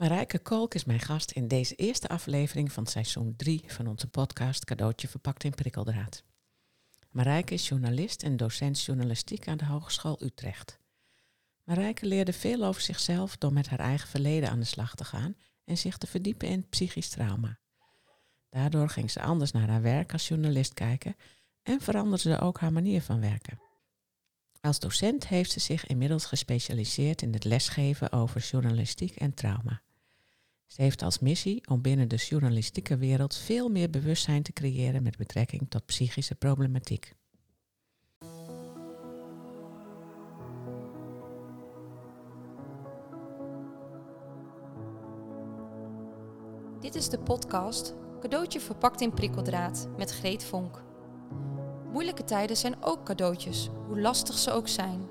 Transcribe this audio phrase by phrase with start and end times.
[0.00, 4.64] Marijke Kolk is mijn gast in deze eerste aflevering van seizoen 3 van onze podcast
[4.64, 6.22] Cadeautje verpakt in prikkeldraad.
[7.10, 10.78] Marijke is journalist en docent journalistiek aan de Hogeschool Utrecht.
[11.64, 15.36] Marijke leerde veel over zichzelf door met haar eigen verleden aan de slag te gaan
[15.64, 17.58] en zich te verdiepen in psychisch trauma.
[18.48, 21.16] Daardoor ging ze anders naar haar werk als journalist kijken
[21.62, 23.60] en veranderde ze ook haar manier van werken.
[24.60, 29.82] Als docent heeft ze zich inmiddels gespecialiseerd in het lesgeven over journalistiek en trauma.
[30.72, 35.16] Ze heeft als missie om binnen de journalistieke wereld veel meer bewustzijn te creëren met
[35.16, 37.14] betrekking tot psychische problematiek.
[46.80, 50.82] Dit is de podcast Cadeautje verpakt in prikkeldraad met Greet Vonk.
[51.92, 55.08] Moeilijke tijden zijn ook cadeautjes, hoe lastig ze ook zijn.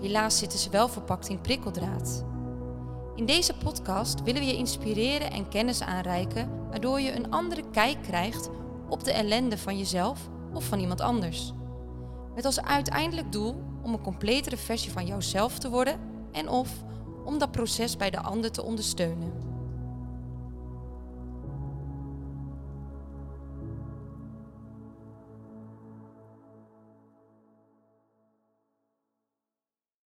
[0.00, 2.33] Helaas zitten ze wel verpakt in prikkeldraad.
[3.14, 8.02] In deze podcast willen we je inspireren en kennis aanreiken, waardoor je een andere kijk
[8.02, 8.50] krijgt
[8.88, 11.52] op de ellende van jezelf of van iemand anders.
[12.34, 16.00] Met als uiteindelijk doel om een completere versie van jouzelf te worden
[16.32, 16.84] en of
[17.24, 19.32] om dat proces bij de ander te ondersteunen.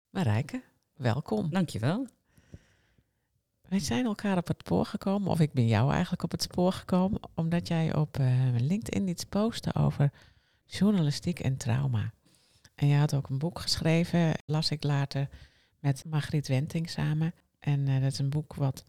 [0.10, 1.50] Marijke, welkom.
[1.50, 2.15] Dankjewel.
[3.68, 6.72] Wij zijn elkaar op het spoor gekomen, of ik ben jou eigenlijk op het spoor
[6.72, 10.12] gekomen, omdat jij op uh, LinkedIn iets postte over
[10.66, 12.14] journalistiek en trauma.
[12.76, 15.30] En je had ook een boek geschreven, las ik later,
[15.80, 17.34] met Margriet Wenting samen.
[17.60, 18.86] En uh, dat is een boek wat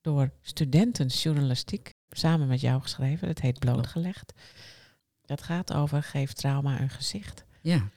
[0.00, 3.28] door studenten journalistiek samen met jou geschreven.
[3.28, 4.32] Dat heet Blootgelegd.
[5.22, 7.44] Dat gaat over geef trauma een gezicht.
[7.60, 7.88] Ja.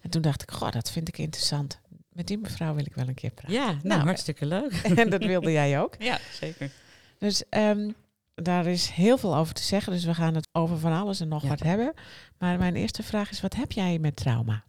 [0.00, 1.80] En toen dacht ik, goh, dat vind ik interessant.
[2.16, 3.52] Met die mevrouw wil ik wel een keer praten.
[3.52, 4.72] Ja, nou, nou hartstikke leuk.
[4.96, 5.94] En dat wilde jij ook.
[5.98, 6.70] Ja, zeker.
[7.18, 7.94] Dus um,
[8.34, 9.92] daar is heel veel over te zeggen.
[9.92, 11.48] Dus we gaan het over van alles en nog ja.
[11.48, 11.94] wat hebben.
[12.38, 14.64] Maar mijn eerste vraag is, wat heb jij met trauma?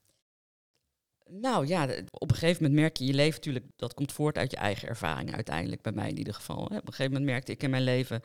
[1.29, 4.51] Nou ja, op een gegeven moment merk je je leven natuurlijk, dat komt voort uit
[4.51, 6.57] je eigen ervaring uiteindelijk, bij mij in ieder geval.
[6.57, 8.21] Op een gegeven moment merkte ik in mijn leven,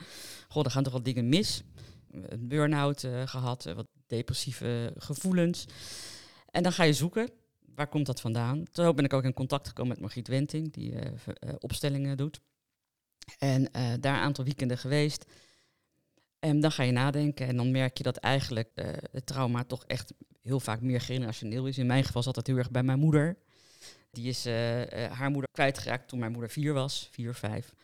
[0.48, 1.62] god, er gaan toch wat dingen mis.
[2.10, 5.66] Een burn-out uh, gehad, uh, wat depressieve gevoelens.
[6.50, 7.30] En dan ga je zoeken
[7.74, 8.64] waar komt dat vandaan?
[8.72, 12.40] Zo ben ik ook in contact gekomen met Margriet Wenting, die uh, uh, opstellingen doet.
[13.38, 15.24] En uh, daar een aantal weekenden geweest.
[16.38, 18.70] En dan ga je nadenken en dan merk je dat eigenlijk
[19.10, 20.12] het trauma toch echt
[20.42, 21.78] heel vaak meer generationeel is.
[21.78, 23.36] In mijn geval zat dat heel erg bij mijn moeder.
[24.10, 24.44] Die is
[25.10, 27.74] haar moeder kwijtgeraakt toen mijn moeder vier was, vier, vijf.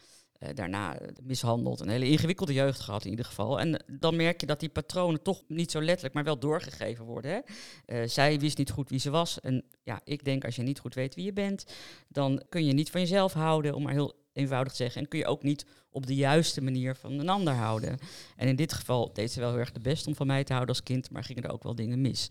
[0.41, 3.60] Uh, daarna mishandeld, een hele ingewikkelde jeugd gehad in ieder geval.
[3.60, 7.43] En dan merk je dat die patronen toch niet zo letterlijk, maar wel doorgegeven worden.
[7.84, 8.06] Hè?
[8.06, 9.41] Zij wist niet goed wie ze was.
[9.41, 11.66] En ja, ik denk als je niet goed weet wie je bent,
[12.09, 15.03] dan kun je niet van jezelf houden, om maar heel eenvoudig te zeggen.
[15.03, 17.99] En kun je ook niet op de juiste manier van een ander houden.
[18.37, 20.53] En in dit geval deed ze wel heel erg de best om van mij te
[20.53, 22.31] houden als kind, maar gingen er ook wel dingen mis.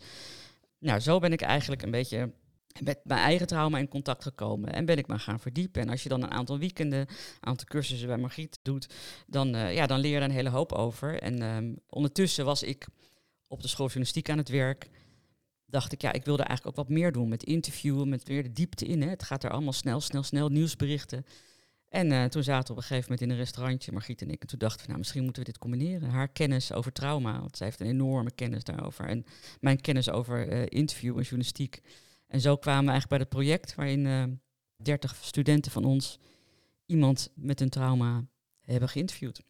[0.78, 2.32] Nou, zo ben ik eigenlijk een beetje
[2.82, 5.82] met mijn eigen trauma in contact gekomen en ben ik maar gaan verdiepen.
[5.82, 7.06] En als je dan een aantal weekenden, een
[7.40, 8.94] aantal cursussen bij Margriet doet,
[9.26, 11.22] dan, uh, ja, dan leer je er een hele hoop over.
[11.22, 12.86] En um, ondertussen was ik
[13.46, 14.88] op de school journalistiek aan het werk.
[15.66, 18.52] Dacht ik, ja, ik wilde eigenlijk ook wat meer doen met interviewen, met weer de
[18.52, 19.02] diepte in.
[19.02, 19.08] Hè.
[19.08, 21.24] Het gaat er allemaal snel, snel, snel nieuwsberichten.
[21.88, 24.40] En uh, toen zaten we op een gegeven moment in een restaurantje, Margriet en ik.
[24.40, 26.10] En toen dachten we, nou, misschien moeten we dit combineren.
[26.10, 29.04] Haar kennis over trauma, want zij heeft een enorme kennis daarover.
[29.04, 29.24] En
[29.60, 31.82] mijn kennis over uh, interview en journalistiek.
[32.28, 34.24] En zo kwamen we eigenlijk bij het project waarin uh,
[34.76, 36.18] 30 studenten van ons
[36.86, 38.24] iemand met een trauma
[38.60, 39.42] hebben geïnterviewd.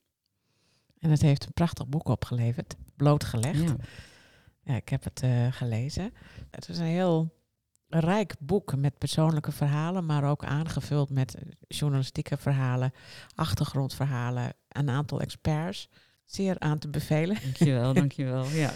[0.98, 3.62] En het heeft een prachtig boek opgeleverd, Blootgelegd.
[3.62, 3.76] Ja.
[4.62, 6.12] ja ik heb het uh, gelezen.
[6.50, 7.36] Het is een heel
[7.88, 12.92] rijk boek met persoonlijke verhalen, maar ook aangevuld met journalistieke verhalen,
[13.34, 15.88] achtergrondverhalen, een aantal experts.
[16.24, 17.36] Zeer aan te bevelen.
[17.42, 18.46] Dankjewel, dankjewel.
[18.46, 18.72] Ja.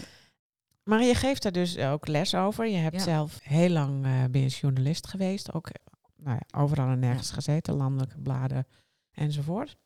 [0.82, 2.66] Maar je geeft daar dus ook les over.
[2.66, 3.02] Je hebt ja.
[3.02, 5.52] zelf heel lang uh, ben je journalist geweest.
[5.52, 5.70] Ook
[6.16, 7.34] nou ja, overal en nergens ja.
[7.34, 8.66] gezeten, landelijke bladen
[9.10, 9.76] enzovoort.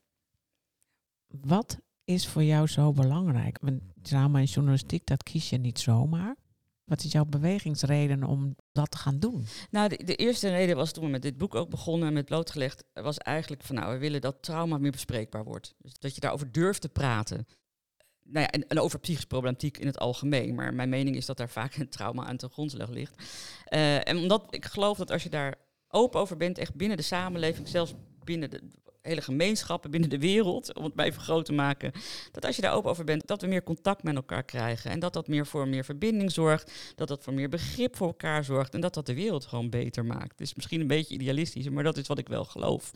[1.26, 3.58] Wat is voor jou zo belangrijk?
[3.60, 6.36] Want drama en journalistiek, dat kies je niet zomaar.
[6.84, 9.46] Wat is jouw bewegingsreden om dat te gaan doen?
[9.70, 12.84] Nou, de, de, eerste reden was toen we met dit boek ook begonnen, met blootgelegd,
[12.92, 15.74] was eigenlijk van nou, we willen dat trauma meer bespreekbaar wordt.
[15.78, 17.46] Dus dat je daarover durft te praten
[18.26, 20.54] nou ja, en, en, over psychische problematiek in het algemeen.
[20.54, 23.14] Maar mijn mening is dat daar vaak een trauma aan ten grondslag ligt.
[23.70, 25.54] Uh, en omdat ik geloof dat als je daar
[25.88, 27.94] open over bent, echt binnen de samenleving, zelfs
[28.24, 28.60] binnen de
[29.06, 31.92] hele gemeenschappen, binnen de wereld, om het maar even groot te maken,
[32.32, 34.90] dat als je daar open over bent, dat we meer contact met elkaar krijgen.
[34.90, 38.44] En dat dat meer voor meer verbinding zorgt, dat dat voor meer begrip voor elkaar
[38.44, 40.40] zorgt en dat dat de wereld gewoon beter maakt.
[40.40, 42.92] Is misschien een beetje idealistisch, maar dat is wat ik wel geloof.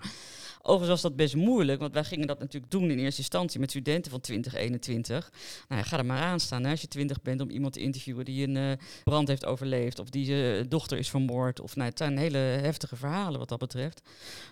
[0.62, 3.70] Overigens was dat best moeilijk, want wij gingen dat natuurlijk doen in eerste instantie met
[3.70, 5.30] studenten van 2021.
[5.68, 7.80] Nou ja, ga er maar aan staan hè, als je 20 bent om iemand te
[7.80, 8.72] interviewen die een uh,
[9.04, 11.60] brand heeft overleefd of die zijn dochter is vermoord.
[11.60, 14.02] Of, nou, het zijn hele heftige verhalen wat dat betreft.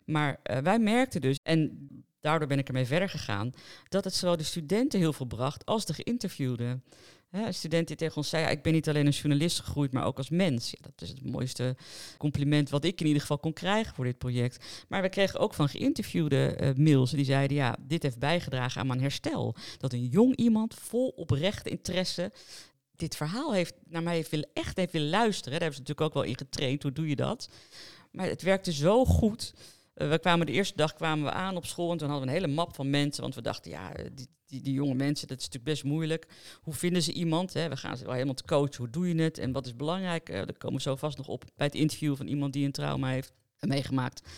[0.05, 1.89] Maar uh, wij merkten dus, en
[2.21, 3.53] daardoor ben ik ermee verder gegaan,
[3.89, 6.83] dat het zowel de studenten heel veel bracht als de geïnterviewden.
[7.29, 10.05] Hè, een student die tegen ons zei, ik ben niet alleen een journalist gegroeid, maar
[10.05, 10.71] ook als mens.
[10.71, 11.77] Ja, dat is het mooiste
[12.19, 14.85] compliment wat ik in ieder geval kon krijgen voor dit project.
[14.89, 18.87] Maar we kregen ook van geïnterviewde uh, mails die zeiden, ja, dit heeft bijgedragen aan
[18.87, 19.55] mijn herstel.
[19.79, 22.33] Dat een jong iemand vol oprecht interesse
[22.97, 25.51] dit verhaal heeft, naar mij heeft echt heeft willen luisteren.
[25.51, 27.49] Daar hebben ze natuurlijk ook wel in getraind, hoe doe je dat?
[28.11, 29.55] Maar het werkte zo goed
[29.99, 32.33] uh, we kwamen de eerste dag kwamen we aan op school en toen hadden we
[32.33, 33.23] een hele map van mensen.
[33.23, 36.27] Want we dachten, ja, die, die, die jonge mensen, dat is natuurlijk best moeilijk.
[36.63, 37.53] Hoe vinden ze iemand?
[37.53, 37.69] Hè?
[37.69, 38.77] We gaan ze wel helemaal te coachen.
[38.77, 39.39] Hoe doe je het?
[39.39, 40.29] En wat is belangrijk?
[40.29, 42.73] Uh, daar komen we zo vast nog op bij het interview van iemand die een
[42.73, 44.29] trauma heeft meegemaakt.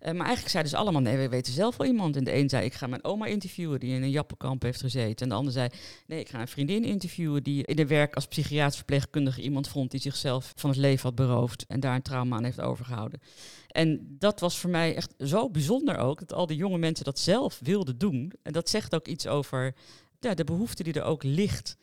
[0.00, 2.16] Uh, maar eigenlijk zeiden ze allemaal, nee, we weten zelf wel iemand.
[2.16, 5.16] En de een zei, ik ga mijn oma interviewen die in een jappenkamp heeft gezeten.
[5.16, 5.68] En de ander zei,
[6.06, 9.90] nee, ik ga een vriendin interviewen die in de werk als psychiatrisch verpleegkundige iemand vond
[9.90, 13.20] die zichzelf van het leven had beroofd en daar een trauma aan heeft overgehouden.
[13.68, 17.18] En dat was voor mij echt zo bijzonder ook, dat al die jonge mensen dat
[17.18, 18.32] zelf wilden doen.
[18.42, 19.74] En dat zegt ook iets over
[20.20, 21.76] ja, de behoefte die er ook ligt,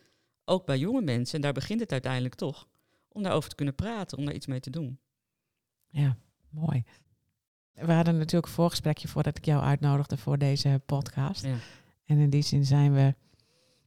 [0.44, 1.34] ook bij jonge mensen.
[1.34, 2.66] En daar begint het uiteindelijk toch,
[3.08, 4.98] om daarover te kunnen praten, om daar iets mee te doen.
[5.88, 6.18] Ja,
[6.60, 6.84] mooi.
[7.72, 11.44] We hadden natuurlijk een voorgesprekje voordat ik jou uitnodigde voor deze podcast.
[11.44, 11.56] Ja.
[12.04, 13.14] En in die zin zijn we,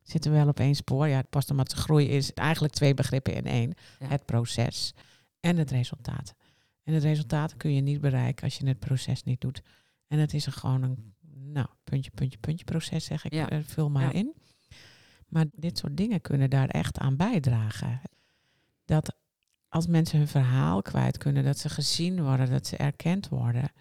[0.02, 1.08] zitten we wel op één spoor.
[1.08, 3.74] Ja, posttraumatische groei is eigenlijk twee begrippen in één.
[4.04, 4.94] Het proces
[5.40, 6.34] en het resultaat.
[6.84, 9.62] En het resultaat kun je niet bereiken als je het proces niet doet.
[10.08, 13.34] En het is er gewoon een nou, puntje, puntje, puntje proces, zeg ik.
[13.34, 13.64] Ja.
[13.64, 14.34] vul maar in.
[15.28, 18.02] Maar dit soort dingen kunnen daar echt aan bijdragen.
[18.86, 19.16] Dat
[19.70, 23.72] als mensen hun verhaal kwijt kunnen, dat ze gezien worden, dat ze erkend worden,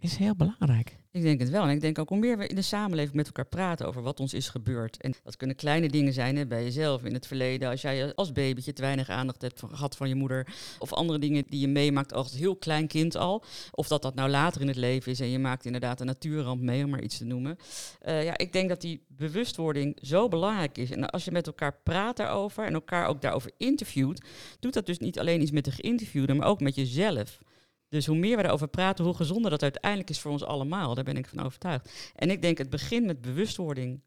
[0.00, 0.96] is heel belangrijk.
[1.10, 1.62] Ik denk het wel.
[1.62, 4.20] En ik denk ook hoe meer we in de samenleving met elkaar praten over wat
[4.20, 4.96] ons is gebeurd.
[4.96, 7.68] En dat kunnen kleine dingen zijn hè, bij jezelf in het verleden.
[7.68, 10.54] Als jij als babytje te weinig aandacht hebt gehad van je moeder.
[10.78, 13.44] Of andere dingen die je meemaakt als heel klein kind al.
[13.70, 16.62] Of dat dat nou later in het leven is en je maakt inderdaad een natuurramp
[16.62, 17.58] mee, om maar iets te noemen.
[18.06, 20.90] Uh, ja, ik denk dat die bewustwording zo belangrijk is.
[20.90, 24.24] En als je met elkaar praat daarover en elkaar ook daarover interviewt,
[24.60, 27.38] doet dat dus niet alleen iets met de geïnterviewde, maar ook met jezelf.
[27.88, 30.94] Dus hoe meer we erover praten, hoe gezonder dat uiteindelijk is voor ons allemaal.
[30.94, 32.12] Daar ben ik van overtuigd.
[32.14, 34.00] En ik denk het begint met bewustwording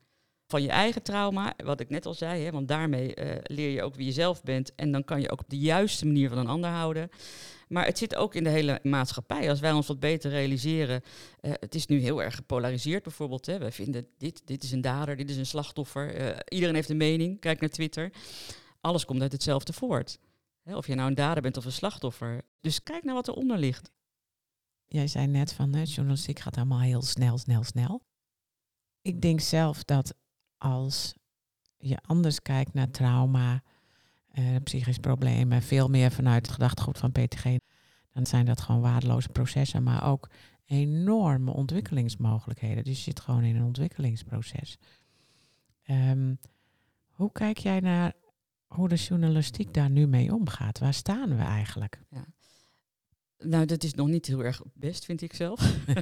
[0.48, 3.84] van je eigen trauma, wat ik net al zei, hè, want daarmee uh, leer je
[3.84, 6.38] ook wie je zelf bent en dan kan je ook op de juiste manier van
[6.38, 7.10] een ander houden.
[7.68, 9.50] Maar het zit ook in de hele maatschappij.
[9.50, 11.02] Als wij ons wat beter realiseren,
[11.42, 13.46] uh, het is nu heel erg gepolariseerd bijvoorbeeld.
[13.46, 13.72] Hè.
[13.72, 16.22] Vinden dit, dit is een dader, dit is een slachtoffer.
[16.22, 18.12] Uh, iedereen heeft een mening, kijk naar Twitter.
[18.82, 20.20] Alles komt uit hetzelfde voort
[20.64, 22.42] of je nou een dader bent of een slachtoffer.
[22.60, 23.92] Dus kijk naar wat eronder ligt.
[24.86, 28.02] Jij zei net van, hè, journalistiek gaat allemaal heel snel, snel, snel.
[29.02, 30.14] Ik denk zelf dat
[30.58, 31.14] als
[31.78, 33.64] je anders kijkt naar trauma,
[34.34, 37.58] uh, psychische problemen, veel meer vanuit het gedachtegoed van PTG,
[38.12, 40.30] dan zijn dat gewoon waardeloze processen, maar ook
[40.66, 42.84] enorme ontwikkelingsmogelijkheden.
[42.84, 44.78] Dus je zit gewoon in een ontwikkelingsproces.
[45.90, 46.40] Um,
[47.10, 48.14] hoe kijk jij naar
[48.74, 50.80] hoe de journalistiek daar nu mee omgaat.
[50.80, 52.00] Waar staan we eigenlijk?
[52.10, 52.26] Ja.
[53.38, 55.60] Nou, dat is nog niet heel erg best, vind ik zelf.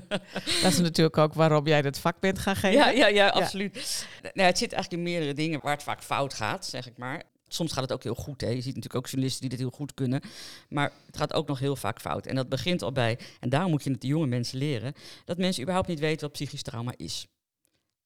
[0.62, 2.78] dat is natuurlijk ook waarom jij dat vak bent gaan geven.
[2.78, 4.08] Ja, ja, ja absoluut.
[4.22, 7.24] Nou, het zit eigenlijk in meerdere dingen waar het vaak fout gaat, zeg ik maar.
[7.48, 8.42] Soms gaat het ook heel goed.
[8.42, 8.48] Hè.
[8.48, 10.22] Je ziet natuurlijk ook journalisten die dit heel goed kunnen.
[10.70, 12.26] Maar het gaat ook nog heel vaak fout.
[12.26, 14.94] En dat begint al bij, en daarom moet je het de jonge mensen leren,
[15.26, 17.28] dat mensen überhaupt niet weten wat psychisch trauma is.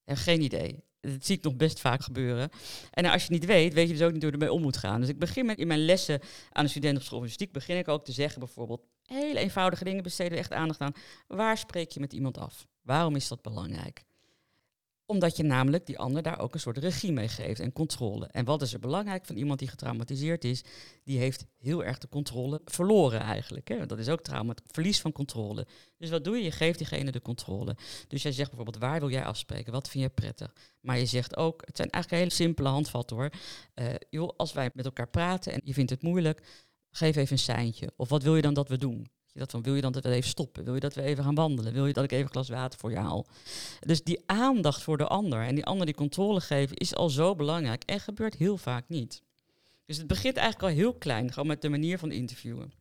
[0.06, 0.84] En geen idee.
[1.00, 2.50] Dat zie ik nog best vaak gebeuren.
[2.92, 4.78] En als je niet weet, weet je dus ook niet hoe je ermee om moet
[4.78, 5.00] gaan.
[5.00, 6.20] Dus ik begin met in mijn lessen
[6.52, 10.32] aan de studenten op school begin ik ook te zeggen bijvoorbeeld, hele eenvoudige dingen besteden
[10.32, 10.94] we echt aandacht aan.
[11.28, 12.68] Waar spreek je met iemand af?
[12.82, 14.04] Waarom is dat belangrijk?
[15.14, 18.26] Omdat je namelijk die ander daar ook een soort regie mee geeft en controle.
[18.26, 20.64] En wat is er belangrijk van iemand die getraumatiseerd is?
[21.04, 23.68] Die heeft heel erg de controle verloren eigenlijk.
[23.68, 23.86] Hè?
[23.86, 25.68] Dat is ook trauma, het verlies van controle.
[25.98, 26.44] Dus wat doe je?
[26.44, 27.76] Je geeft diegene de controle.
[28.08, 29.72] Dus jij zegt bijvoorbeeld, waar wil jij afspreken?
[29.72, 30.54] Wat vind je prettig?
[30.80, 33.30] Maar je zegt ook, het zijn eigenlijk hele simpele handvatten hoor.
[33.76, 36.42] Uh, joh, als wij met elkaar praten en je vindt het moeilijk,
[36.92, 37.92] geef even een seintje.
[37.96, 39.08] Of wat wil je dan dat we doen?
[39.34, 40.64] Je wil je dan dat we even stoppen?
[40.64, 41.74] Wil je dat we even gaan wandelen?
[41.74, 43.26] Wil je dat ik even een glas water voor je haal?
[43.80, 47.36] Dus die aandacht voor de ander en die ander die controle geven is al zo
[47.36, 49.22] belangrijk en gebeurt heel vaak niet.
[49.86, 52.74] Dus het begint eigenlijk al heel klein, gewoon met de manier van interviewen.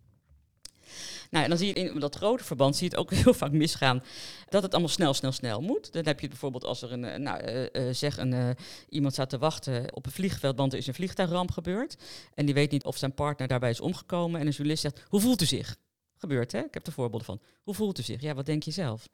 [1.31, 3.53] Nou, en dan zie je in dat grote verband zie je het ook heel vaak
[3.53, 4.03] misgaan
[4.49, 5.93] dat het allemaal snel, snel, snel moet.
[5.93, 8.57] Dan heb je bijvoorbeeld als er een, eh, nou, uh, zeg een,
[8.89, 11.97] iemand staat te wachten op een vliegveld, want er is een vliegtuigramp gebeurd.
[12.35, 14.41] En die weet niet of zijn partner daarbij is omgekomen.
[14.41, 15.77] En een journalist zegt, hoe voelt u zich?
[16.23, 16.59] Gebeurt, hè?
[16.59, 17.41] Ik heb er voorbeelden van.
[17.63, 18.21] Hoe voelt u zich?
[18.21, 19.09] Ja, wat denk je zelf?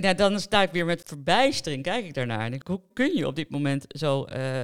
[0.00, 2.44] Ja, dan sta ik weer met verbijstering, kijk ik daarnaar.
[2.44, 4.60] En denk, hoe kun je op dit moment zo eh,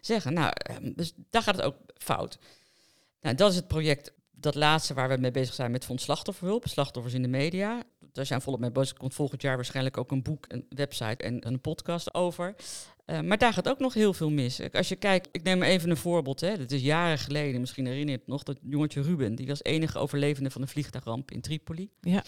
[0.00, 0.32] zeggen?
[0.32, 2.38] Nou, ehm, dus daar gaat het ook fout.
[3.20, 6.68] Nou, dat is het project, dat laatste waar we mee bezig zijn met Fonds Slachtofferhulp,
[6.68, 7.82] slachtoffers in de media.
[8.16, 8.96] Daar zijn volop mee bezig.
[8.96, 12.54] Komt volgend jaar waarschijnlijk ook een boek, een website en een podcast over.
[13.04, 14.60] Eh, maar daar gaat ook nog heel veel mis.
[14.72, 16.40] Als je kijkt, ik neem even een voorbeeld.
[16.40, 16.58] Hè.
[16.58, 19.34] Dat is jaren geleden, misschien herinner je het nog, dat jongetje Ruben.
[19.34, 21.90] Die was enige overlevende van een vliegtuigramp in Tripoli.
[22.00, 22.24] Ja.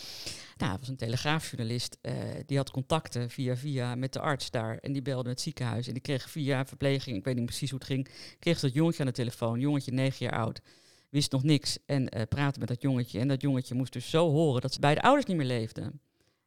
[0.57, 1.99] Nou, was een telegraafjournalist.
[2.01, 2.15] eh,
[2.47, 4.79] die had contacten via via met de arts daar.
[4.79, 5.87] En die belde het ziekenhuis.
[5.87, 9.01] En die kreeg via verpleging, ik weet niet precies hoe het ging, kreeg dat jongetje
[9.01, 9.61] aan de telefoon.
[9.61, 10.61] Jongetje negen jaar oud.
[11.09, 13.19] Wist nog niks en eh praatte met dat jongetje.
[13.19, 16.01] En dat jongetje moest dus zo horen dat ze bij de ouders niet meer leefden.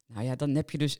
[0.07, 0.99] Nou ja, dan heb je dus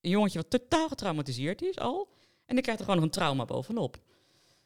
[0.00, 2.08] een jongetje wat totaal getraumatiseerd is al.
[2.46, 4.02] En dan krijgt er gewoon nog een trauma bovenop.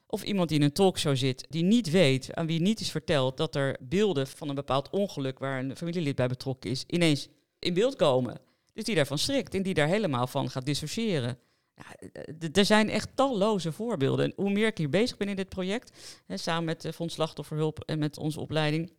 [0.07, 3.37] Of iemand die in een talkshow zit, die niet weet, aan wie niet is verteld,
[3.37, 7.29] dat er beelden van een bepaald ongeluk waar een familielid bij betrokken is, ineens
[7.59, 8.41] in beeld komen.
[8.73, 11.39] Dus die daarvan schrikt en die daar helemaal van gaat dissociëren.
[11.79, 14.25] Ja, eh, d- er zijn echt talloze voorbeelden.
[14.25, 17.15] En hoe meer ik hier bezig ben in dit project, hè, samen met de Fonds
[17.15, 18.93] Slachtofferhulp en met onze opleiding,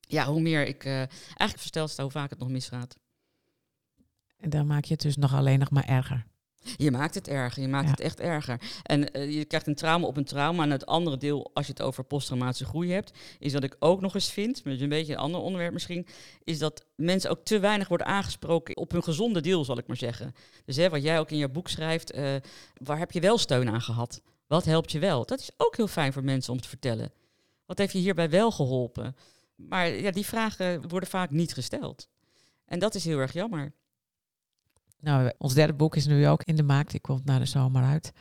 [0.00, 2.98] ja, hoe meer ik eh, eigenlijk versteld sta hoe vaak het nog misgaat.
[4.36, 6.26] En dan maak je het dus nog alleen nog maar erger.
[6.76, 7.90] Je maakt het erger, je maakt Ja.
[7.90, 8.60] het echt erger.
[8.82, 10.62] En eh, je krijgt een trauma op een trauma.
[10.62, 14.00] En het andere deel, als je het over posttraumatische groei hebt, is dat ik ook
[14.00, 16.06] nog eens vind, is een beetje een ander onderwerp misschien,
[16.44, 19.96] is dat mensen ook te weinig worden aangesproken op hun gezonde deel, zal ik maar
[19.96, 20.34] zeggen.
[20.64, 22.34] Dus hè, wat jij ook in je boek schrijft, eh,
[22.74, 24.20] waar heb je wel steun aan gehad?
[24.46, 25.24] Wat helpt je wel?
[25.26, 27.12] Dat is ook heel fijn voor mensen om te vertellen.
[27.66, 29.16] Wat heeft je hierbij wel geholpen?
[29.56, 32.08] Maar ja, die vragen worden vaak niet gesteld.
[32.66, 33.72] En dat is heel erg jammer.
[35.02, 36.90] Nou, ons derde boek is nu ook in de maak.
[36.90, 38.12] Die komt na de zomer uit.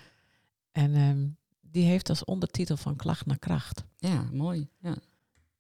[0.71, 1.27] En ehm,
[1.61, 3.83] die heeft als ondertitel van klacht naar kracht.
[3.97, 4.67] Ja, mooi.
[4.79, 4.95] Ja.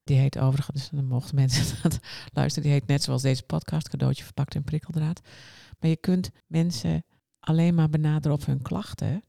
[0.03, 1.99] Die heet overigens, dan mochten mensen dat
[2.33, 5.21] luisteren, die heet net zoals deze podcast, cadeautje verpakt in prikkeldraad.
[5.79, 7.03] Maar je kunt mensen
[7.39, 9.23] alleen maar benaderen op hun klachten.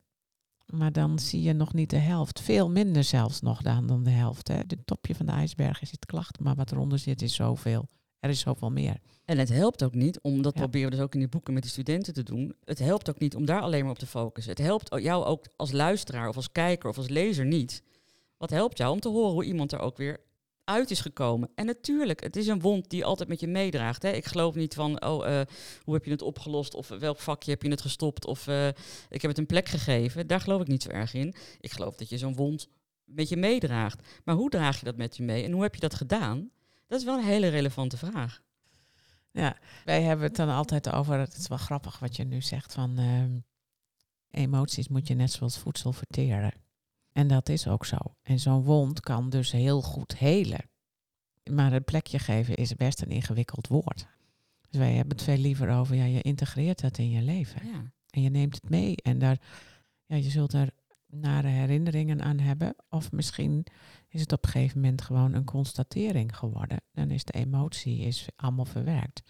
[0.66, 2.40] Maar dan zie je nog niet de helft.
[2.40, 4.49] Veel minder zelfs nog dan, dan de helft.
[4.49, 4.66] Hè.
[4.66, 7.88] De topje van de ijsberg is het klachten, maar wat eronder zit is zoveel.
[8.22, 8.96] Er is zoveel meer.
[9.24, 10.60] En het helpt ook niet, om dat Ja.
[10.60, 12.54] proberen we dus ook in die boeken met de studenten te doen.
[12.64, 14.52] Het helpt ook niet om daar alleen maar op te focussen.
[14.52, 17.82] Het helpt jou ook als luisteraar of als kijker of als lezer niet.
[18.36, 20.20] Wat helpt jou om te horen hoe iemand er ook weer
[20.64, 21.50] uit is gekomen.
[21.54, 24.02] En natuurlijk, het is een wond die je altijd met je meedraagt.
[24.02, 24.10] Hè.
[24.10, 25.46] Ik geloof niet van, oh, eh,
[25.82, 26.74] hoe heb je het opgelost?
[26.74, 28.26] Of welk vakje heb je het gestopt?
[28.26, 28.68] Of eh,
[29.08, 30.26] ik heb het een plek gegeven.
[30.26, 31.34] Daar geloof ik niet zo erg in.
[31.60, 32.68] Ik geloof dat je zo'n wond
[33.04, 34.08] met je meedraagt.
[34.24, 35.44] Maar hoe draag je dat met je mee?
[35.44, 36.50] En hoe heb je dat gedaan?
[36.92, 38.42] Dat is wel een hele relevante vraag.
[39.30, 42.72] Ja, wij hebben het dan altijd over, het is wel grappig wat je nu zegt,
[42.72, 43.38] van ehm,
[44.30, 46.52] emoties moet je net zoals voedsel verteren.
[47.12, 47.96] En dat is ook zo.
[48.22, 50.70] En zo'n wond kan dus heel goed helen.
[51.50, 54.06] Maar het plekje geven is best een ingewikkeld woord.
[54.70, 57.66] Dus wij hebben het veel liever over, ja, je integreert het in je leven.
[57.66, 57.92] Ja.
[58.11, 59.40] En je neemt het mee en daar,
[60.06, 60.70] ja, je zult er
[61.06, 62.75] nare herinneringen aan hebben.
[62.88, 63.66] Of misschien
[64.12, 66.81] is het op een gegeven moment gewoon een constatering geworden.
[66.92, 69.23] Dan is de emotie is allemaal verwerkt.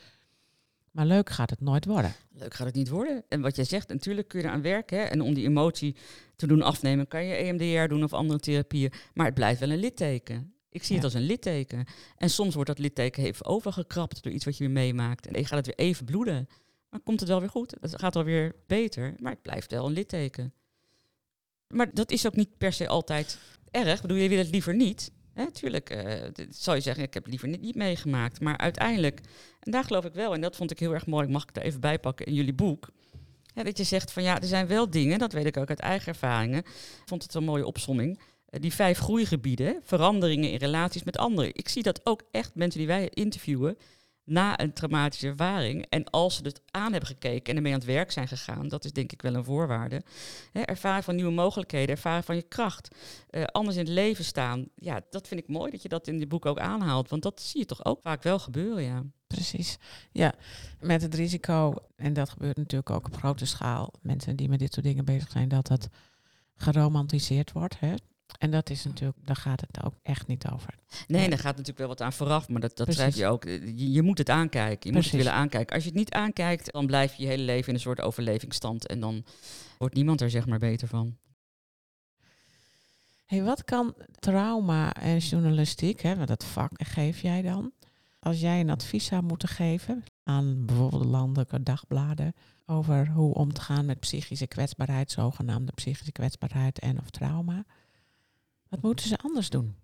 [0.91, 2.15] Maar leuk gaat het nooit worden.
[2.33, 3.25] Leuk gaat het niet worden.
[3.29, 4.99] En wat jij zegt, natuurlijk kun je eraan werken.
[4.99, 5.05] Hè?
[5.05, 5.97] En om die emotie
[6.37, 8.93] te doen afnemen, kan je EMDR doen of andere therapieën.
[9.15, 10.55] Maar het blijft wel een litteken.
[10.69, 11.85] Ik zie het als een litteken.
[12.17, 15.27] En soms wordt dat litteken even overgekrapt door iets wat je weer meemaakt.
[15.27, 16.49] En dan gaat het weer even bloeden.
[16.89, 17.77] Maar komt het wel weer goed.
[17.81, 19.15] Het gaat wel weer beter.
[19.19, 20.53] Maar het blijft wel een litteken.
[21.69, 23.39] Maar dat is ook niet per se altijd
[23.73, 24.01] erg.
[24.03, 25.11] Bedoel, je wil het liever niet.
[25.35, 28.41] Hè, tuurlijk eh, zou je zeggen, ik heb het liever niet, niet meegemaakt.
[28.41, 29.21] Maar uiteindelijk,
[29.61, 31.63] en daar geloof ik wel, en dat vond ik heel erg mooi, mag ik er
[31.63, 32.89] even bij pakken in jullie boek.
[33.55, 35.81] Ja, dat je zegt van ja, er zijn wel dingen, dat weet ik ook uit
[35.81, 36.59] eigen ervaringen.
[36.59, 38.21] Ik vond het een mooie opsomming.
[38.49, 41.51] Eh, Die vijf groeigebieden, hè, veranderingen in relaties met anderen.
[41.55, 43.77] Ik zie dat ook echt mensen die wij interviewen
[44.25, 45.87] na een traumatische ervaring.
[45.89, 48.85] En als ze het aan hebben gekeken en ermee aan het werk zijn gegaan, dat
[48.85, 50.03] is denk ik wel een voorwaarde.
[50.53, 52.97] Hè, ervaren van nieuwe mogelijkheden, ervaren van je kracht,
[53.31, 54.69] eh, anders in het leven staan.
[54.75, 57.11] Ja, dat vind ik mooi dat je dat in dit boek ook aanhaalt.
[57.11, 59.05] Want dat zie je toch ook vaak wel gebeuren, ja.
[59.27, 59.79] Precies.
[60.11, 60.35] Ja,
[60.81, 64.73] met het risico, en dat gebeurt natuurlijk ook op grote schaal, mensen die met dit
[64.73, 65.89] soort dingen bezig zijn, dat dat
[66.55, 67.81] geromantiseerd wordt.
[67.81, 67.95] Hè?
[68.39, 70.75] En dat is natuurlijk, daar gaat het ook echt niet over.
[71.07, 71.29] Nee, Ja.
[71.29, 73.45] daar gaat natuurlijk wel wat aan vooraf, maar dat, dat schrijf je ook.
[73.45, 75.75] Eh, Je, je moet het aankijken, je moet het willen aankijken.
[75.75, 78.87] Als je het niet aankijkt, dan blijf je je hele leven in een soort overlevingsstand.
[78.87, 79.25] En dan
[79.79, 81.17] wordt niemand er zeg maar beter van.
[83.27, 87.73] Hey, wat kan trauma en journalistiek, hè, want dat vak geef jij dan,
[88.21, 92.33] als jij een advies zou moeten geven aan bijvoorbeeld landelijke dagbladen
[92.67, 97.65] over hoe om te gaan met psychische kwetsbaarheid, zogenaamde psychische kwetsbaarheid en of trauma,
[98.73, 99.75] wat moeten ze anders doen?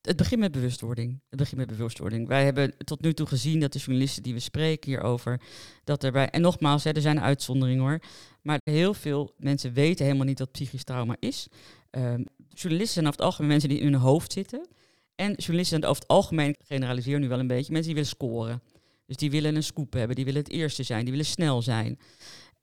[0.00, 1.20] Het begint met bewustwording.
[1.28, 2.28] Het begint met bewustwording.
[2.28, 5.40] Wij hebben tot nu toe gezien dat de journalisten die we spreken hierover,
[5.84, 6.30] dat erbij.
[6.30, 7.98] En nogmaals, hè, er zijn uitzonderingen hoor.
[8.42, 11.48] Maar heel veel mensen weten helemaal niet wat psychisch trauma is.
[11.90, 14.68] Um, journalisten zijn over het algemeen mensen die in hun hoofd zitten.
[15.14, 18.16] En journalisten zijn over het algemeen, ik generaliseer nu wel een beetje, mensen die willen
[18.16, 18.62] scoren.
[19.06, 21.98] Dus die willen een scoop hebben, die willen het eerste zijn, die willen snel zijn.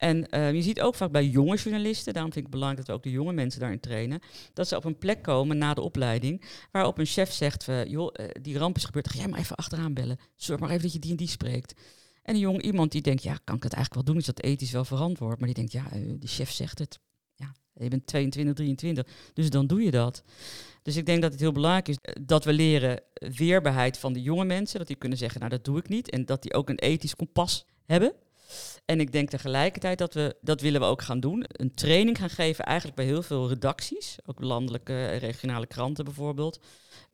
[0.02, 2.96] En uh, je ziet ook vaak bij jonge journalisten, daarom vind ik het belangrijk dat
[2.96, 4.20] we ook de jonge mensen daarin trainen,
[4.54, 8.28] dat ze op een plek komen na de opleiding, waarop een chef zegt, joh, uh,
[8.42, 10.20] die ramp is gebeurd, ga jij maar even achteraan bellen.
[10.36, 11.74] Zorg maar even dat je die en die spreekt.
[12.24, 14.22] En een jong iemand die denkt, ja, kan ik het eigenlijk wel doen?
[14.22, 15.38] Is dat ethisch wel verantwoord?
[15.38, 15.90] Maar die denkt, ja,
[16.20, 17.00] de chef zegt het.
[17.36, 20.24] Ja, je bent 22, 23, dus dan doe je dat.
[20.82, 24.46] Dus ik denk dat het heel belangrijk is dat we leren weerbaarheid van de jonge
[24.46, 24.78] mensen.
[24.78, 26.10] Dat die kunnen zeggen, nou dat doe ik niet.
[26.10, 28.14] En dat die ook een ethisch kompas hebben.
[28.86, 32.30] En ik denk tegelijkertijd dat we, dat willen we ook gaan doen, een training gaan
[32.30, 36.60] geven eigenlijk bij heel veel redacties, ook landelijke en regionale kranten bijvoorbeeld.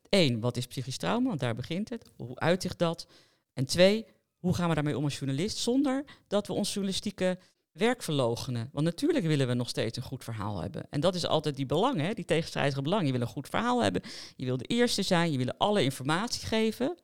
[0.09, 2.11] Eén, wat is psychisch trauma, want daar begint het.
[2.15, 3.07] Hoe uitzicht dat?
[3.53, 4.05] En twee,
[4.37, 7.37] hoe gaan we daarmee om als journalist zonder dat we ons journalistieke
[7.71, 8.69] werk verlogenen?
[8.71, 10.87] Want natuurlijk willen we nog steeds een goed verhaal hebben.
[10.89, 12.13] En dat is altijd die belang, hè?
[12.13, 13.05] die tegenstrijdige belang.
[13.05, 14.01] Je wil een goed verhaal hebben,
[14.35, 16.97] je wil de eerste zijn, je wil alle informatie geven.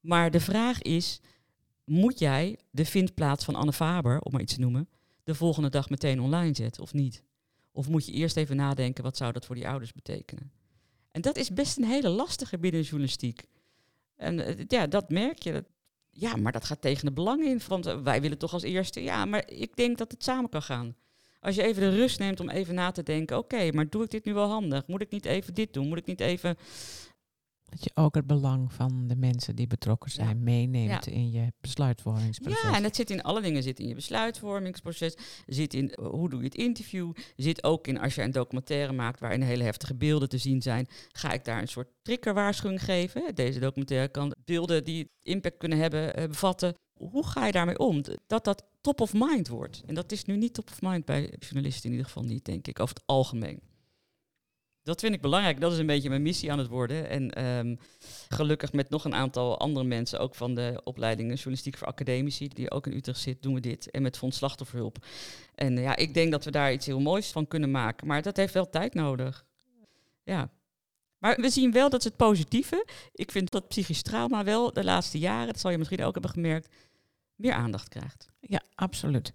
[0.00, 1.20] Maar de vraag is,
[1.88, 4.88] moet jij de vindplaats van Anne Faber, om maar iets te noemen,
[5.24, 7.22] de volgende dag meteen online zetten of niet?
[7.72, 10.52] Of moet je eerst even nadenken, wat zou dat voor die ouders betekenen?
[11.10, 13.44] En dat is best een hele lastige binnen journalistiek.
[14.16, 15.64] En uh, ja, dat merk je.
[16.10, 17.60] Ja, maar dat gaat tegen de belangen in.
[17.68, 19.02] Want uh, wij willen toch als eerste.
[19.02, 20.96] Ja, maar ik denk dat het samen kan gaan.
[21.40, 23.38] Als je even de rust neemt om even na te denken.
[23.38, 24.86] Oké, maar doe ik dit nu wel handig?
[24.86, 25.88] Moet ik niet even dit doen?
[25.88, 26.56] Moet ik niet even
[27.68, 30.42] dat je ook het belang van de mensen die betrokken zijn ja.
[30.44, 31.12] meeneemt ja.
[31.12, 32.62] in je besluitvormingsproces.
[32.62, 33.62] Ja, en dat zit in alle dingen.
[33.62, 35.16] Zit in je besluitvormingsproces.
[35.46, 37.12] Zit in uh, hoe doe je het interview.
[37.36, 40.86] Zit ook in als je een documentaire maakt waarin hele heftige beelden te zien zijn.
[41.08, 43.34] Ga ik daar een soort triggerwaarschuwing geven.
[43.34, 46.74] Deze documentaire kan beelden die impact kunnen hebben uh, bevatten.
[46.92, 48.02] Hoe ga je daarmee om?
[48.26, 49.82] Dat dat top of mind wordt.
[49.86, 52.66] En dat is nu niet top of mind bij journalisten in ieder geval niet, denk
[52.66, 53.67] ik, over het algemeen
[54.88, 55.60] dat vind ik belangrijk.
[55.60, 57.08] Dat is een beetje mijn missie aan het worden.
[57.08, 57.78] En um,
[58.28, 62.70] gelukkig met nog een aantal andere mensen, ook van de opleidingen Journalistiek voor Academici, die
[62.70, 63.90] ook in Utrecht zit, doen we dit.
[63.90, 65.04] En met Fonds Slachtofferhulp.
[65.54, 68.06] En uh, ja, ik denk dat we daar iets heel moois van kunnen maken.
[68.06, 69.44] Maar dat heeft wel tijd nodig.
[70.22, 70.50] Ja.
[71.18, 72.86] Maar we zien wel dat het positieve.
[73.12, 76.30] Ik vind dat psychisch trauma wel de laatste jaren, dat zal je misschien ook hebben
[76.30, 76.68] gemerkt,
[77.34, 78.28] meer aandacht krijgt.
[78.40, 79.32] Ja, absoluut.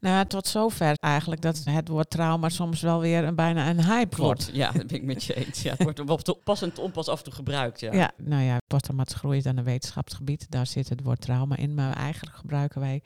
[0.00, 4.16] Nou, tot zover eigenlijk dat het woord trauma soms wel weer een, bijna een hype
[4.16, 4.50] wordt.
[4.52, 5.62] Ja, dat ben ik met je eens.
[5.62, 7.80] Ja, het wordt op pas en onpas af en toe gebruikt.
[7.80, 10.50] Ja, ja nou ja, posttraumatische groei is dan een wetenschapsgebied.
[10.50, 11.74] Daar zit het woord trauma in.
[11.74, 13.02] Maar eigenlijk gebruiken wij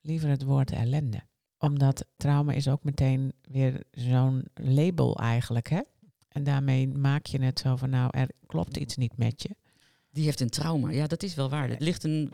[0.00, 1.20] liever het woord ellende.
[1.58, 5.80] Omdat trauma is ook meteen weer zo'n label eigenlijk, hè?
[6.28, 9.50] En daarmee maak je het zo van, nou, er klopt iets niet met je.
[10.10, 10.90] Die heeft een trauma.
[10.90, 11.68] Ja, dat is wel waar.
[11.68, 12.32] Het ligt een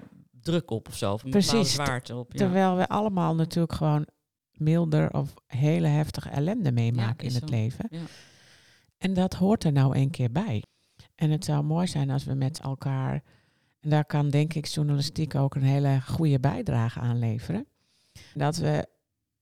[0.49, 1.13] druk op of zo.
[1.13, 1.73] Of een Precies.
[1.73, 2.33] zwaarte op.
[2.33, 2.39] Ja.
[2.39, 4.07] Terwijl we allemaal natuurlijk gewoon
[4.53, 7.57] milder of hele heftige ellende meemaken Ja, in het zo.
[7.57, 7.87] leven.
[7.91, 8.01] Ja.
[8.99, 10.63] En dat hoort er nou een keer bij.
[11.15, 13.23] En het zou mooi zijn als we met elkaar,
[13.81, 17.67] en daar kan denk ik journalistiek ook een hele goede bijdrage aan leveren,
[18.35, 18.87] dat we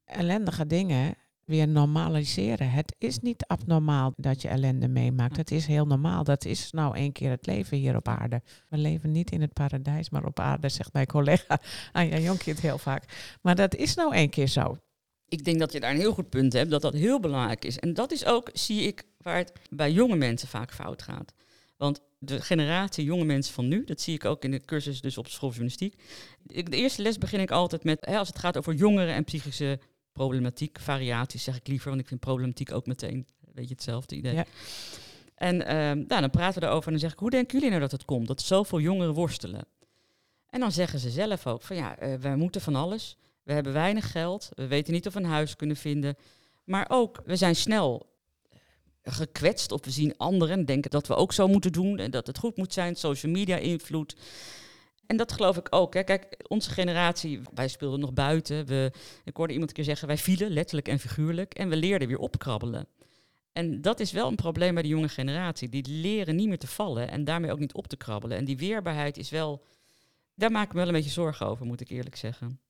[0.04, 1.14] ellendige dingen
[1.46, 2.70] weer normaliseren.
[2.70, 5.36] Het is niet abnormaal dat je ellende meemaakt.
[5.36, 6.24] Het is heel normaal.
[6.24, 8.42] Dat is nou een keer het leven hier op aarde.
[8.68, 11.60] We leven niet in het paradijs, maar op aarde, zegt mijn collega
[11.92, 13.36] Anja Jonkie het heel vaak.
[13.42, 14.76] Maar dat is nou een keer zo.
[15.28, 17.78] Ik denk dat je daar een heel goed punt hebt, dat dat heel belangrijk is.
[17.78, 21.32] En dat is ook, zie ik, waar het bij jonge mensen vaak fout gaat.
[21.76, 25.18] Want de generatie jonge mensen van nu, dat zie ik ook in de cursus dus
[25.18, 26.02] op school journalistiek.
[26.46, 29.24] Ik- De eerste les begin ik altijd met, hè, als het gaat over jongeren en
[29.24, 29.78] psychische
[30.16, 34.34] problematiek, variaties zeg ik liever, want ik vind problematiek ook meteen een beetje hetzelfde idee.
[34.34, 34.44] Ja.
[35.34, 37.80] En ehm, nou, dan praten we erover en dan zeg ik, hoe denken jullie nou
[37.80, 39.66] dat het komt, dat zoveel jongeren worstelen?
[40.50, 43.16] En dan zeggen ze zelf ook van ja, eh, wij moeten van alles.
[43.42, 46.16] We hebben weinig geld, we weten niet of we een huis kunnen vinden.
[46.64, 48.06] Maar ook, we zijn snel
[49.02, 52.26] gekwetst of we zien anderen en denken dat we ook zo moeten doen en dat
[52.26, 54.16] het goed moet zijn, social media invloed.
[55.06, 55.94] En dat geloof ik ook.
[55.94, 56.02] Hè.
[56.02, 58.66] Kijk, onze generatie, wij speelden nog buiten.
[58.66, 58.92] We,
[59.24, 61.54] ik hoorde iemand een keer zeggen, wij vielen, letterlijk en figuurlijk.
[61.54, 62.86] En we leerden weer opkrabbelen.
[63.52, 65.68] En dat is wel een probleem bij de jonge generatie.
[65.68, 68.36] Die leren niet meer te vallen en daarmee ook niet op te krabbelen.
[68.36, 69.64] En die weerbaarheid is wel,
[70.34, 72.60] daar maak ik me wel een beetje zorgen over, moet ik eerlijk zeggen.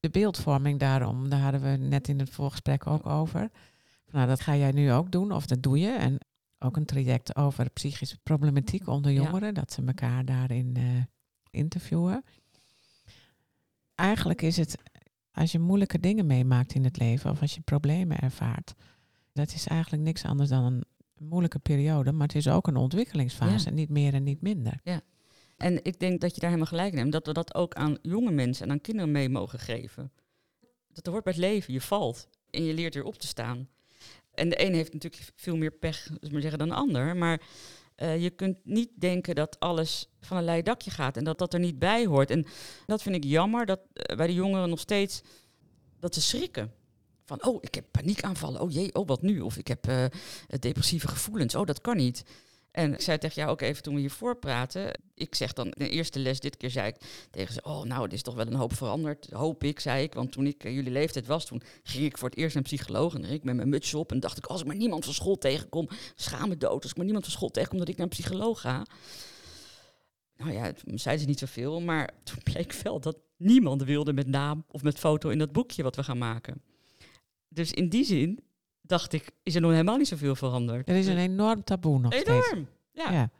[0.00, 3.50] De beeldvorming daarom, daar hadden we net in het voorgesprek ook over.
[4.10, 5.90] Nou, dat ga jij nu ook doen, of dat doe je.
[5.90, 6.18] En
[6.58, 9.22] ook een traject over psychische problematiek onder Ja.
[9.22, 10.82] jongeren, dat ze elkaar daarin eh,
[11.56, 12.24] interviewen.
[13.94, 14.76] Eigenlijk is het,
[15.32, 18.74] als je moeilijke dingen meemaakt in het leven, of als je problemen ervaart,
[19.32, 20.84] dat is eigenlijk niks anders dan een
[21.18, 24.80] een moeilijke periode, maar het is ook een ontwikkelingsfase, niet meer en niet minder.
[25.56, 27.12] En ik denk dat je daar helemaal gelijk in hebt.
[27.12, 30.12] Dat we dat ook aan jonge mensen en aan kinderen mee mogen geven.
[30.92, 31.72] Dat hoort bij het leven.
[31.72, 33.68] Je valt en je leert weer op te staan.
[34.34, 37.16] En de ene heeft natuurlijk veel meer pech dus maar zeggen, dan de ander.
[37.16, 37.40] Maar
[37.96, 41.54] eh, je kunt niet denken dat alles van een leien dakje gaat en dat dat
[41.54, 42.30] er niet bij hoort.
[42.30, 42.46] En
[42.86, 45.22] dat vind ik jammer, dat eh, bij de jongeren nog steeds
[46.00, 46.72] dat ze schrikken.
[47.24, 48.60] Van, oh, ik heb paniekaanvallen.
[48.60, 49.40] Oh jee, oh, wat nu?
[49.40, 50.04] Of ik heb eh,
[50.58, 51.54] depressieve gevoelens.
[51.54, 52.24] Oh, dat kan niet.
[52.76, 55.00] En ik zei tegen jou ook even toen we hiervoor praten.
[55.14, 56.96] Ik zeg dan, de eerste les dit keer zei ik
[57.30, 57.62] tegen ze...
[57.62, 60.14] oh, nou, het is toch wel een hoop veranderd, hoop ik, zei ik.
[60.14, 62.76] Want toen ik uh, jullie leeftijd was, toen ging ik voor het eerst naar een
[62.76, 63.14] psycholoog...
[63.14, 64.46] en ik met mijn mutsje op en dacht ik...
[64.46, 66.82] als ik maar niemand van school tegenkom, schaam me dood.
[66.82, 68.86] Als ik maar niemand van school tegenkom, dat ik naar een psycholoog ga.
[70.36, 74.26] Nou ja, toen zeiden ze niet zoveel, maar toen bleek wel dat niemand wilde met
[74.26, 76.62] naam of met foto in dat boekje wat we gaan maken.
[77.48, 78.40] Dus in die zin
[78.86, 80.88] dacht ik, is er nog helemaal niet zoveel veranderd.
[80.88, 82.28] Er is een enorm taboe nog steeds.
[82.50, 83.12] Enorm, ja.
[83.12, 83.30] Ja.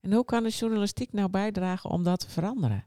[0.00, 2.86] En hoe kan de journalistiek nou bijdragen om dat te veranderen?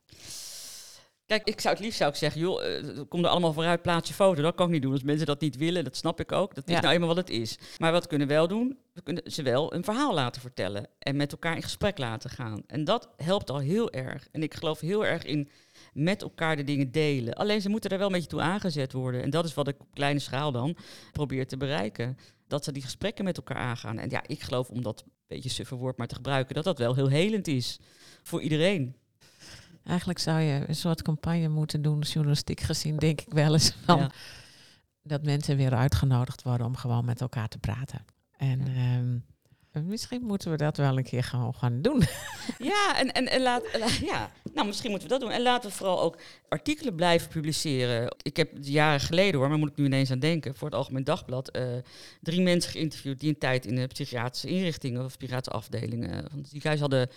[1.26, 4.08] Kijk, ik zou het liefst zou ik zeggen, joh, eh, kom er allemaal vooruit, plaats
[4.08, 4.42] je foto.
[4.42, 4.92] Dat kan ik niet doen.
[4.92, 6.56] Als mensen dat niet willen, dat snap ik ook.
[6.56, 6.82] Dat is Ja.
[6.82, 7.58] nou eenmaal wat het is.
[7.78, 8.78] Maar wat kunnen we wel doen?
[8.94, 10.88] We kunnen ze wel een verhaal laten vertellen.
[11.00, 12.64] En met elkaar in gesprek laten gaan.
[12.68, 14.28] En dat helpt al heel erg.
[14.32, 15.50] En ik geloof heel erg in
[15.98, 17.34] met elkaar de dingen delen.
[17.34, 19.24] Alleen ze moeten er wel een beetje toe aangezet worden.
[19.24, 20.78] En dat is wat ik op kleine schaal dan
[21.12, 22.18] probeer te bereiken.
[22.48, 23.98] Dat ze die gesprekken met elkaar aangaan.
[23.98, 26.78] En ja, ik geloof om dat een beetje suffe woord maar te gebruiken, dat dat
[26.78, 27.80] wel heel helend is
[28.24, 28.96] voor iedereen.
[29.84, 33.72] Eigenlijk zou je een soort campagne moeten doen, journalistiek gezien, denk ik wel eens.
[33.86, 34.12] Van, Ja.
[35.02, 38.06] Dat mensen weer uitgenodigd worden om gewoon met elkaar te praten.
[38.38, 39.18] En ehm,
[39.86, 42.04] misschien moeten we dat wel een keer gewoon gaan doen.
[42.58, 43.64] Ja, en, en, en laat,
[44.02, 45.36] ja, nou misschien moeten we dat doen.
[45.36, 46.18] En laten we vooral ook
[46.50, 48.16] artikelen blijven publiceren.
[48.22, 51.04] Ik heb jaren geleden hoor, maar moet ik nu ineens aan denken, voor het Algemeen
[51.04, 51.64] Dagblad, eh,
[52.22, 56.50] drie mensen geïnterviewd die een tijd in de psychiatrische inrichtingen of psychiatrische afdelingen van het
[56.50, 57.10] ziekenhuis hadden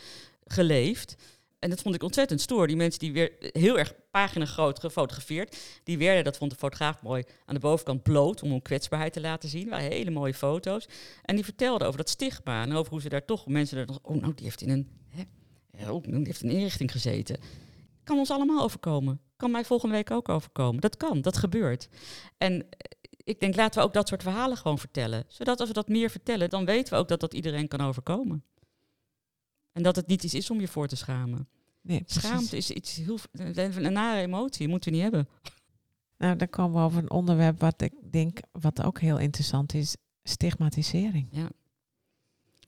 [0.46, 1.16] geleefd.
[1.60, 2.66] En dat vond ik ontzettend stoer.
[2.66, 5.56] Die mensen die weer heel erg pagina groot gefotografeerd.
[5.84, 9.20] Die werden, dat vond de fotograaf mooi, aan de bovenkant bloot om hun kwetsbaarheid te
[9.20, 9.68] laten zien.
[9.68, 10.88] waren hele mooie foto's.
[11.22, 14.20] En die vertelden over dat stigma en over hoe ze daar toch mensen er oh
[14.20, 14.88] nou die heeft in een,
[15.76, 17.40] hè, oh, die heeft in een inrichting gezeten.
[18.04, 19.20] Kan ons allemaal overkomen.
[19.36, 20.80] Kan mij volgende week ook overkomen.
[20.80, 21.88] Dat kan, dat gebeurt.
[22.38, 22.66] En eh,
[23.24, 25.24] ik denk, laten we ook dat soort verhalen gewoon vertellen.
[25.28, 28.44] Zodat als we dat meer vertellen, dan weten we ook dat dat iedereen kan overkomen.
[29.72, 31.48] En dat het niet iets is om je voor te schamen.
[31.80, 32.02] Nee.
[32.06, 35.28] Schaamte is iets heel een nare emotie, moeten we niet hebben.
[36.18, 39.96] Nou, dan komen we over een onderwerp wat ik denk, wat ook heel interessant is,
[40.22, 41.28] stigmatisering.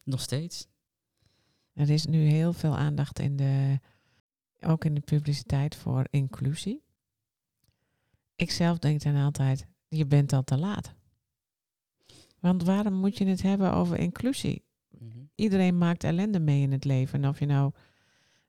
[0.05, 0.67] Nog steeds.
[1.73, 3.81] Er is nu heel veel aandacht in de,
[4.61, 6.83] ook in de publiciteit voor inclusie.
[8.37, 10.95] Ik zelf denk dan altijd, je bent al te laat.
[12.41, 14.65] Want waarom moet je het hebben over inclusie?
[15.03, 15.19] Mhm.
[15.35, 17.23] Iedereen maakt ellende mee in het leven.
[17.23, 17.73] En of je nou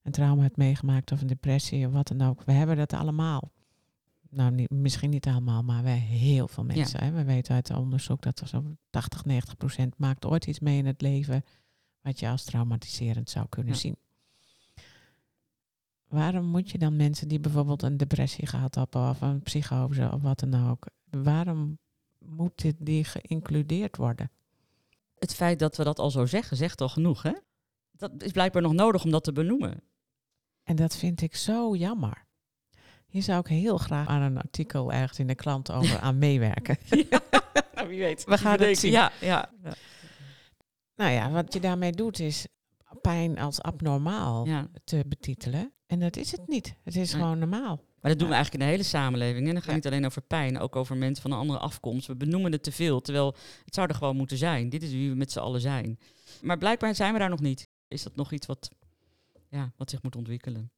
[0.02, 2.44] een trauma hebt meegemaakt of een depressie of wat dan ook.
[2.44, 3.52] We hebben dat allemaal.
[4.30, 7.04] Nou, niet, misschien niet allemaal, maar wij heel veel mensen.
[7.04, 7.12] Hè?
[7.12, 11.02] We weten uit onderzoek dat zo'n 80, 90 procent maakt ooit iets mee in het
[11.02, 11.44] leven
[12.02, 13.80] wat je als traumatiserend zou kunnen Ja.
[13.80, 13.96] zien.
[16.08, 20.22] Waarom moet je dan mensen die bijvoorbeeld een depressie gehad hebben of een psychose of
[20.22, 21.78] wat dan ook, waarom
[22.20, 24.32] moet dit die geïncludeerd worden?
[25.24, 27.32] Het feit dat we dat al zo zeggen, zegt al genoeg, hè?
[27.92, 29.84] Dat is blijkbaar nog nodig om dat te benoemen.
[30.64, 32.26] En dat vind ik zo jammer.
[33.08, 36.78] Hier zou ik heel graag aan een artikel ergens in de krant over aan meewerken.
[37.74, 38.24] Nou, wie weet.
[38.24, 38.92] We gaan het zien.
[38.92, 39.52] Ja, ja.
[39.64, 39.74] ja.
[40.96, 42.48] Nou ja, wat je daarmee doet is
[43.02, 44.68] pijn als abnormaal ja.
[44.84, 45.74] te betitelen.
[45.88, 46.76] En dat is het niet.
[46.84, 47.22] Het is Nee.
[47.22, 47.84] gewoon normaal.
[48.04, 49.48] Maar dat doen we eigenlijk in de hele samenleving.
[49.48, 52.08] En dan gaat het niet alleen over pijn, ook over mensen van een andere afkomst.
[52.08, 53.36] We benoemen het te veel, terwijl
[53.66, 54.70] het zou er gewoon moeten zijn.
[54.70, 56.00] Dit is wie we met z'n allen zijn.
[56.42, 57.68] Maar blijkbaar zijn we daar nog niet.
[57.88, 58.70] Is dat nog iets wat,
[59.50, 60.72] ja, wat zich moet ontwikkelen?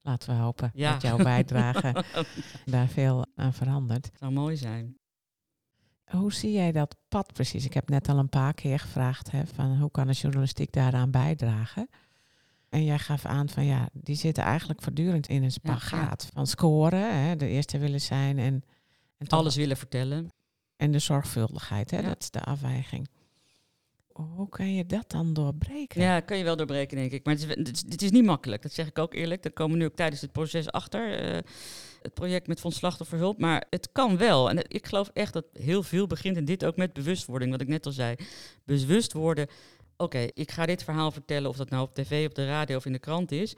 [0.00, 0.92] Laten we hopen Ja.
[0.92, 2.04] dat jouw bijdrage
[2.64, 4.10] daar veel aan verandert.
[4.18, 4.98] zou mooi zijn.
[6.04, 7.64] Hoe zie jij dat pad precies?
[7.64, 11.10] Ik heb net al een paar keer gevraagd hè, van hoe kan de journalistiek daaraan
[11.10, 11.88] bijdragen?
[12.76, 17.26] En jij gaf aan van ja, die zitten eigenlijk voortdurend in een spagaat van scoren,
[17.26, 18.64] hè, de eerste willen zijn en,
[19.18, 20.28] en Alles willen vertellen.
[20.76, 22.08] en de zorgvuldigheid, hè, Ja.
[22.08, 23.08] dat is de afwijking.
[24.12, 26.00] Hoe kan je dat dan doorbreken?
[26.02, 27.24] Ja, kan je wel doorbreken, denk ik.
[27.24, 29.42] Maar het is, het is, het is niet makkelijk, dat zeg ik ook eerlijk.
[29.42, 31.18] Daar komen we nu ook tijdens het proces achter.
[31.18, 31.38] eh,
[32.02, 33.38] het project met Fonds Slachtofferhulp.
[33.40, 34.50] Maar het kan wel.
[34.50, 36.36] En ik geloof echt dat heel veel begint.
[36.36, 38.14] En dit ook met bewustwording, wat ik net al zei.
[38.64, 39.46] Bewust worden.
[39.96, 41.50] Oké, ik ga dit verhaal vertellen.
[41.50, 43.56] Of dat nou op tv, op de radio of in de krant is.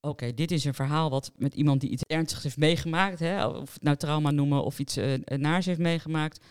[0.00, 3.18] Oké, dit is een verhaal wat met iemand die iets ernstigs heeft meegemaakt.
[3.18, 6.44] Hè, of het nou trauma noemen of iets eh, naars heeft meegemaakt.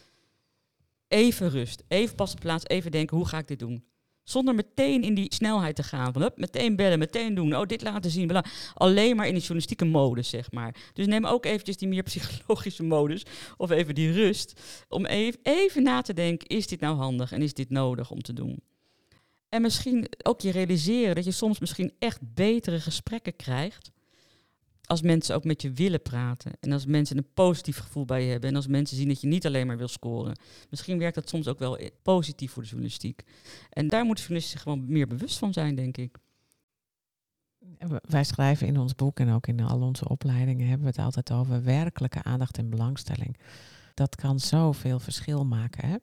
[1.08, 3.84] even rust, even pas op plaats, even denken, hoe ga ik dit doen?
[4.24, 6.14] Zonder meteen in die snelheid te gaan.
[6.14, 7.56] Van, hup, meteen bellen, meteen doen.
[7.56, 8.28] Oh, dit laten zien.
[8.28, 8.46] Bla.
[8.74, 10.76] Alleen maar in die journalistieke modus, zeg maar.
[10.94, 13.26] Dus neem ook eventjes die meer psychologische modus.
[13.58, 14.62] Of even die rust.
[14.90, 18.34] Om even na te denken, is dit nou handig en is dit nodig om te
[18.34, 18.60] doen?
[19.52, 23.92] En misschien ook je realiseren dat je soms misschien echt betere gesprekken krijgt
[24.86, 26.52] als mensen ook met je willen praten.
[26.60, 28.50] En als mensen een positief gevoel bij je hebben.
[28.50, 30.40] En als mensen zien dat je niet alleen maar wil scoren.
[30.70, 33.24] Misschien werkt dat soms ook wel positief voor de journalistiek.
[33.70, 36.18] En daar moeten journalisten zich gewoon meer bewust van zijn, denk ik.
[38.02, 41.32] Wij schrijven in ons boek en ook in al onze opleidingen hebben we het altijd
[41.32, 43.38] over werkelijke aandacht en belangstelling.
[43.94, 45.88] Dat kan zoveel verschil maken.
[45.90, 45.96] Hè?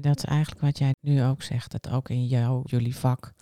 [0.00, 3.32] Dat is eigenlijk wat jij nu ook zegt, dat ook in jouw, jullie vak,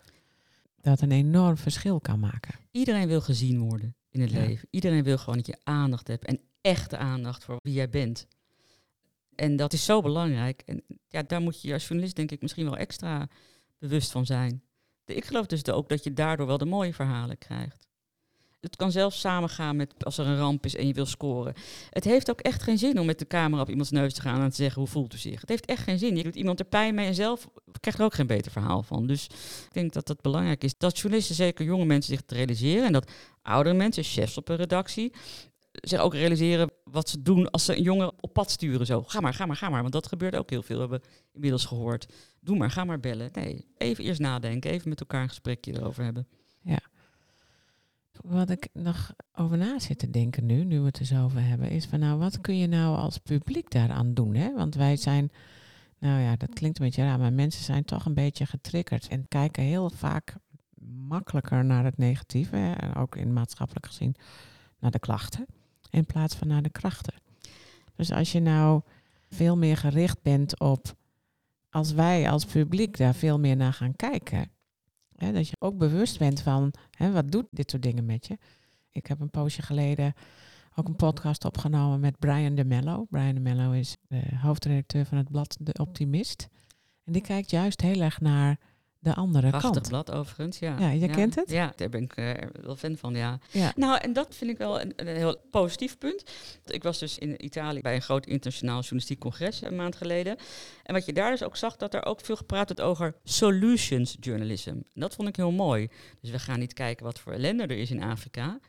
[0.81, 2.55] dat een enorm verschil kan maken.
[2.71, 4.69] Iedereen wil gezien worden in het leven.
[4.71, 8.27] Iedereen wil gewoon dat je aandacht hebt en echte aandacht voor wie jij bent.
[9.35, 10.62] En dat is zo belangrijk.
[10.67, 13.29] En ja, daar moet je als journalist denk ik misschien wel extra
[13.79, 14.62] bewust van zijn.
[15.05, 17.88] Ik geloof dus ook dat je daardoor wel de mooie verhalen krijgt.
[18.62, 21.55] Het kan zelfs samengaan met als er een ramp is en je wil scoren.
[21.90, 24.40] Het heeft ook echt geen zin om met de camera op iemands neus te gaan
[24.40, 25.40] en te zeggen hoe voelt u zich.
[25.40, 26.16] Het heeft echt geen zin.
[26.16, 27.48] Je doet iemand er pijn mee en zelf
[27.81, 29.07] krijgt er ook geen beter verhaal van.
[29.07, 29.25] Dus
[29.66, 30.79] ik denk dat dat belangrijk is.
[30.79, 32.87] Dat journalisten, zeker jonge mensen, zich te realiseren.
[32.87, 33.11] En dat
[33.42, 35.12] oudere mensen, chefs op een redactie,
[35.72, 38.87] zich ook realiseren wat ze doen als ze een jongen op pad sturen.
[38.87, 39.81] Zo, ga maar, ga maar, ga maar.
[39.81, 42.07] Want dat gebeurt ook heel veel, we hebben inmiddels gehoord.
[42.40, 43.29] Doe maar, ga maar bellen.
[43.33, 46.29] Nee, even eerst nadenken, even met elkaar een gesprekje erover hebben.
[46.61, 46.79] Ja.
[48.20, 51.42] Wat ik nog over na zit te denken nu, nu we het er zo over
[51.44, 54.35] hebben, is van nou, wat kun je nou als publiek daaraan doen?
[54.35, 54.55] Hè?
[54.55, 55.33] Want wij zijn,
[55.98, 59.29] nou ja, dat klinkt een beetje raar, maar mensen zijn toch een beetje getriggerd en
[59.29, 60.37] kijken heel vaak
[61.09, 64.14] makkelijker naar het negatieve, en ook in maatschappelijk gezien
[64.79, 65.46] naar de klachten,
[65.90, 67.14] in plaats van naar de krachten.
[67.96, 68.81] Dus als je nou
[69.29, 70.94] veel meer gericht bent op,
[71.70, 74.51] als wij als publiek daar veel meer naar gaan kijken,
[75.31, 78.39] dat je ook bewust bent van, hè, wat doet dit soort dingen met je?
[78.91, 80.15] Ik heb een poosje geleden
[80.75, 83.07] ook een podcast opgenomen met Brian de Mello.
[83.11, 86.49] Brian de Mello is de hoofdredacteur van het blad De Optimist.
[87.05, 88.59] En die kijkt juist heel erg naar
[89.03, 89.88] de andere Prachtig kant.
[89.88, 90.79] blad overigens, ja.
[90.79, 91.51] Ja, je kent het?
[91.51, 92.31] Ja, daar ben ik eh,
[92.62, 93.38] wel fan van, ja.
[93.51, 93.73] Ja.
[93.77, 96.23] Nou, en dat vind ik wel een, een heel positief punt.
[96.65, 100.37] Ik was dus in Italië bij een groot internationaal journalistiek congres een maand geleden.
[100.83, 104.17] En wat je daar dus ook zag, dat er ook veel gepraat werd over solutions
[104.21, 104.71] journalism.
[104.71, 105.88] En dat vond ik heel mooi.
[106.21, 108.61] Dus we gaan niet kijken wat voor ellende er is in Afrika.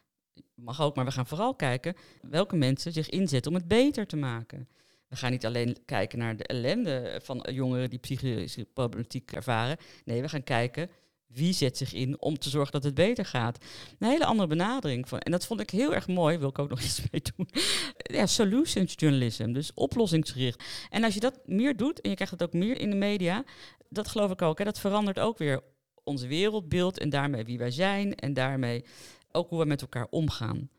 [0.56, 4.16] Mag ook, maar we gaan vooral kijken welke mensen zich inzetten om het beter te
[4.16, 4.68] maken.
[5.14, 9.78] We gaan niet alleen kijken naar de ellende van jongeren die psychische problematiek ervaren.
[10.06, 10.90] Nee, we gaan kijken
[11.28, 13.58] wie zet zich in om te zorgen dat het beter gaat.
[14.00, 15.10] Een hele andere benadering.
[15.10, 17.50] Van, en dat vond ik heel erg mooi, wil ik ook nog iets mee doen.
[17.96, 20.64] Ja, solutions journalism, dus oplossingsgericht.
[20.90, 23.44] En als je dat meer doet, en je krijgt het ook meer in de media,
[23.90, 25.62] dat geloof ik ook, hè, dat verandert ook weer
[26.04, 28.86] ons wereldbeeld en daarmee wie wij zijn en daarmee
[29.32, 30.70] ook hoe we met elkaar omgaan.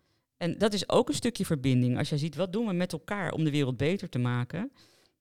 [0.44, 1.98] En dat is ook een stukje verbinding.
[1.98, 4.72] Als je ziet, wat doen we met elkaar om de wereld beter te maken?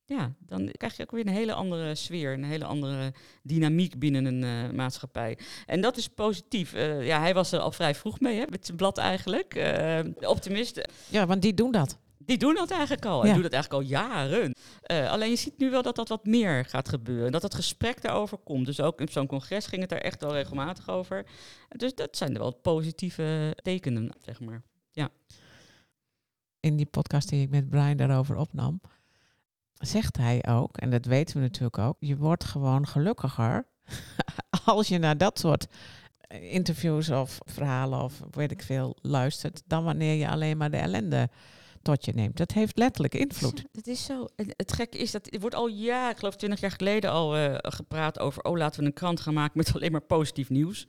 [0.05, 4.25] Ja, dan krijg je ook weer een hele andere sfeer, een hele andere dynamiek binnen
[4.25, 5.37] een uh, maatschappij.
[5.65, 6.73] En dat is positief.
[6.73, 9.55] Uh, ja, hij was er al vrij vroeg mee, hè, met zijn blad eigenlijk.
[9.55, 10.89] Uh, de optimisten.
[11.09, 11.97] Ja, want die doen dat.
[12.17, 13.17] Die doen dat eigenlijk al.
[13.17, 13.23] Ja.
[13.23, 14.53] Die doen dat eigenlijk al jaren.
[15.09, 17.31] alleen je ziet nu wel dat dat wat meer gaat gebeuren.
[17.31, 18.65] Dat het gesprek daarover komt.
[18.65, 21.25] Dus ook in zo'n congres ging het daar echt wel regelmatig over.
[21.69, 24.63] Dus dat zijn wel positieve tekenen, zeg maar.
[24.93, 25.09] Ja.
[26.59, 28.81] In die podcast die ik met Brian daarover opnam,
[29.73, 33.65] zegt hij ook, en dat weten we natuurlijk ook, je wordt gewoon gelukkiger
[34.65, 35.67] als je naar dat soort
[36.41, 41.29] interviews of verhalen of weet ik veel luistert, dan wanneer je alleen maar de ellende
[41.81, 42.37] tot je neemt.
[42.37, 43.63] Dat heeft letterlijk invloed.
[43.71, 44.27] Dat is zo.
[44.35, 47.55] Het gekke is dat er wordt al ja, ik geloof twintig jaar geleden al uh,
[47.61, 50.87] gepraat over, oh laten we een krant gaan maken met alleen maar positief nieuws.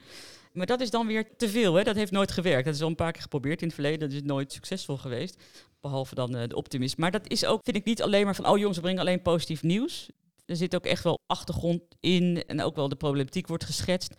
[0.54, 1.74] Maar dat is dan weer te veel.
[1.74, 1.82] Hè?
[1.82, 2.64] Dat heeft nooit gewerkt.
[2.64, 3.98] Dat is al een paar keer geprobeerd in het verleden.
[3.98, 5.42] Dat is nooit succesvol geweest.
[5.80, 6.96] Behalve dan uh, de optimist.
[6.96, 8.46] Maar dat is ook, vind ik, niet alleen maar van...
[8.46, 10.08] oh jongens, we brengen alleen positief nieuws.
[10.46, 12.44] Er zit ook echt wel achtergrond in.
[12.46, 14.14] En ook wel de problematiek wordt geschetst.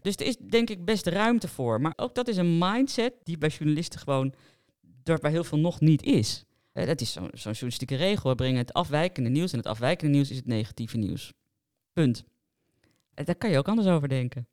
[0.00, 1.80] Dus er is denk ik best ruimte voor.
[1.80, 4.34] Maar ook dat is een mindset die bij journalisten gewoon...
[5.04, 6.44] er bij heel veel nog niet is.
[6.72, 8.30] Uh, dat is zo'n zo journalistieke regel.
[8.30, 9.52] We brengen het afwijkende nieuws.
[9.52, 11.32] En het afwijkende nieuws is het negatieve nieuws.
[11.92, 12.24] Punt.
[13.14, 14.48] En daar kan je ook anders over denken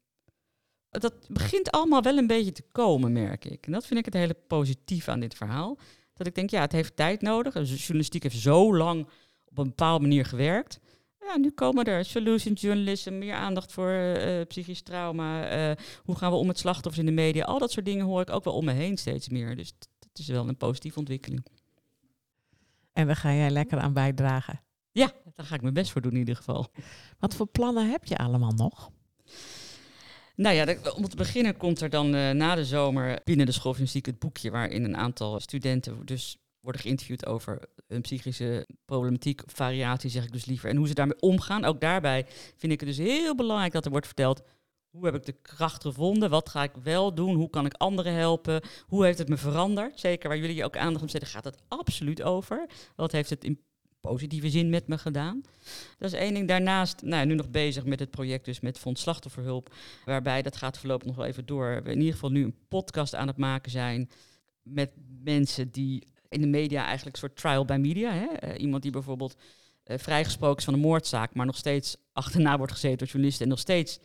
[0.90, 3.66] dat begint allemaal wel een beetje te komen, merk ik.
[3.66, 5.78] En dat vind ik het hele positieve aan dit verhaal.
[6.14, 7.54] Dat ik denk, ja, het heeft tijd nodig.
[7.54, 9.08] De journalistiek heeft zo lang
[9.46, 10.80] op een bepaalde manier gewerkt.
[11.20, 15.58] Ja, nu komen er solution journalism, meer aandacht voor uh, psychisch trauma.
[15.70, 17.46] Uh, hoe gaan we om met slachtoffers in de media?
[17.46, 19.56] Al dat soort dingen hoor ik ook wel om me heen steeds meer.
[19.56, 21.46] Dus dat is wel een positieve ontwikkeling.
[22.94, 24.62] En daar ga jij lekker aan bijdragen.
[24.92, 26.68] Ja, daar ga ik mijn best voor doen in ieder geval.
[27.20, 28.92] Wat voor plannen heb je allemaal nog?
[30.36, 33.72] Nou ja, om te beginnen komt er dan eh, na de zomer binnen de school
[33.72, 40.10] journalistiek het boekje waarin een aantal studenten dus worden geïnterviewd over hun psychische problematiek, variatie
[40.10, 41.66] zeg ik dus liever, en hoe ze daarmee omgaan.
[41.66, 44.42] Ook daarbij vind ik het dus heel belangrijk dat er wordt verteld
[44.96, 48.14] hoe heb ik de kracht gevonden, wat ga ik wel doen, hoe kan ik anderen
[48.14, 50.00] helpen, hoe heeft het me veranderd.
[50.00, 52.70] Zeker waar jullie ook aandacht aan zetten, gaat het absoluut over.
[52.96, 53.44] Wat heeft het
[54.06, 55.42] positieve zin met me gedaan.
[55.98, 56.48] Dat is één ding.
[56.48, 59.74] Daarnaast, nou, nu nog bezig met het project dus met Fonds Slachtofferhulp.
[60.06, 63.16] Waarbij, dat gaat voorlopig nog wel even door, we in ieder geval nu een podcast
[63.16, 64.10] aan het maken zijn
[64.62, 64.92] met
[65.24, 68.12] mensen die in de media eigenlijk een soort trial by media.
[68.12, 68.26] Hè?
[68.26, 69.36] Eh, iemand die bijvoorbeeld
[69.84, 73.52] eh, vrijgesproken is van een moordzaak, maar nog steeds achterna wordt gezeten door journalisten en
[73.52, 74.00] nog steeds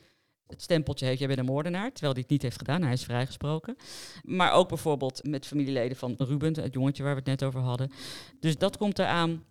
[0.50, 3.04] het stempeltje heeft, jij bent een moordenaar, terwijl hij het niet heeft gedaan, hij is
[3.04, 3.76] vrijgesproken.
[4.22, 7.90] Maar ook bijvoorbeeld met familieleden van Ruben, het jongetje waar we het net over hadden.
[8.40, 9.44] Dus dat komt eraan.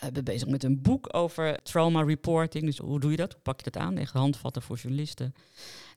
[0.00, 2.64] Ik ben bezig met een boek over trauma reporting.
[2.64, 3.32] Dus hoe doe je dat?
[3.32, 3.96] Hoe pak je dat aan?
[3.96, 5.34] Echt handvatten voor journalisten.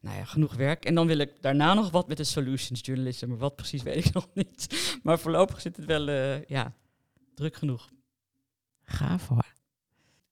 [0.00, 0.84] Nou ja, genoeg werk.
[0.84, 3.28] En dan wil ik daarna nog wat met de solutions journalism.
[3.28, 4.98] Maar wat precies weet ik nog niet.
[5.02, 6.72] Maar voorlopig zit het wel, eh, ja,
[7.34, 7.90] druk genoeg.
[8.82, 9.54] Gaaf hoor.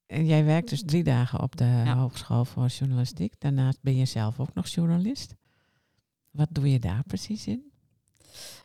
[0.06, 3.34] En jij werkt dus drie dagen op de Hogeschool voor Journalistiek.
[3.38, 5.34] Daarnaast ben je zelf ook nog journalist.
[6.30, 7.72] Wat doe je daar precies in?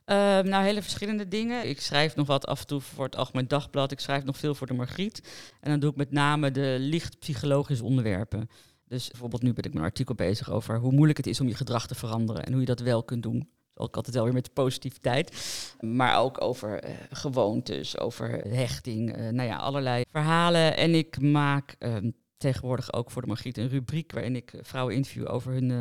[0.06, 1.70] Uh, nou, hele verschillende dingen.
[1.70, 3.92] Ik schrijf nog wat af en toe voor het Algemeen Dagblad.
[3.92, 5.22] Ik schrijf nog veel voor de Margriet.
[5.60, 8.50] En dan doe ik met name de licht psychologische onderwerpen.
[8.88, 11.48] Dus bijvoorbeeld nu ben ik met een artikel bezig over hoe moeilijk het is om
[11.48, 12.44] je gedrag te veranderen.
[12.44, 13.50] En hoe je dat wel kunt doen.
[13.76, 15.32] Ook altijd wel weer met positiviteit.
[15.80, 19.18] Maar ook over uh, gewoontes, over hechting.
[19.18, 20.78] Uh, nou ja, allerlei verhalen.
[20.78, 21.98] En ik maak uh,
[22.42, 25.78] tegenwoordig ook voor de Margriet een rubriek waarin ik vrouwen interview over hun eh,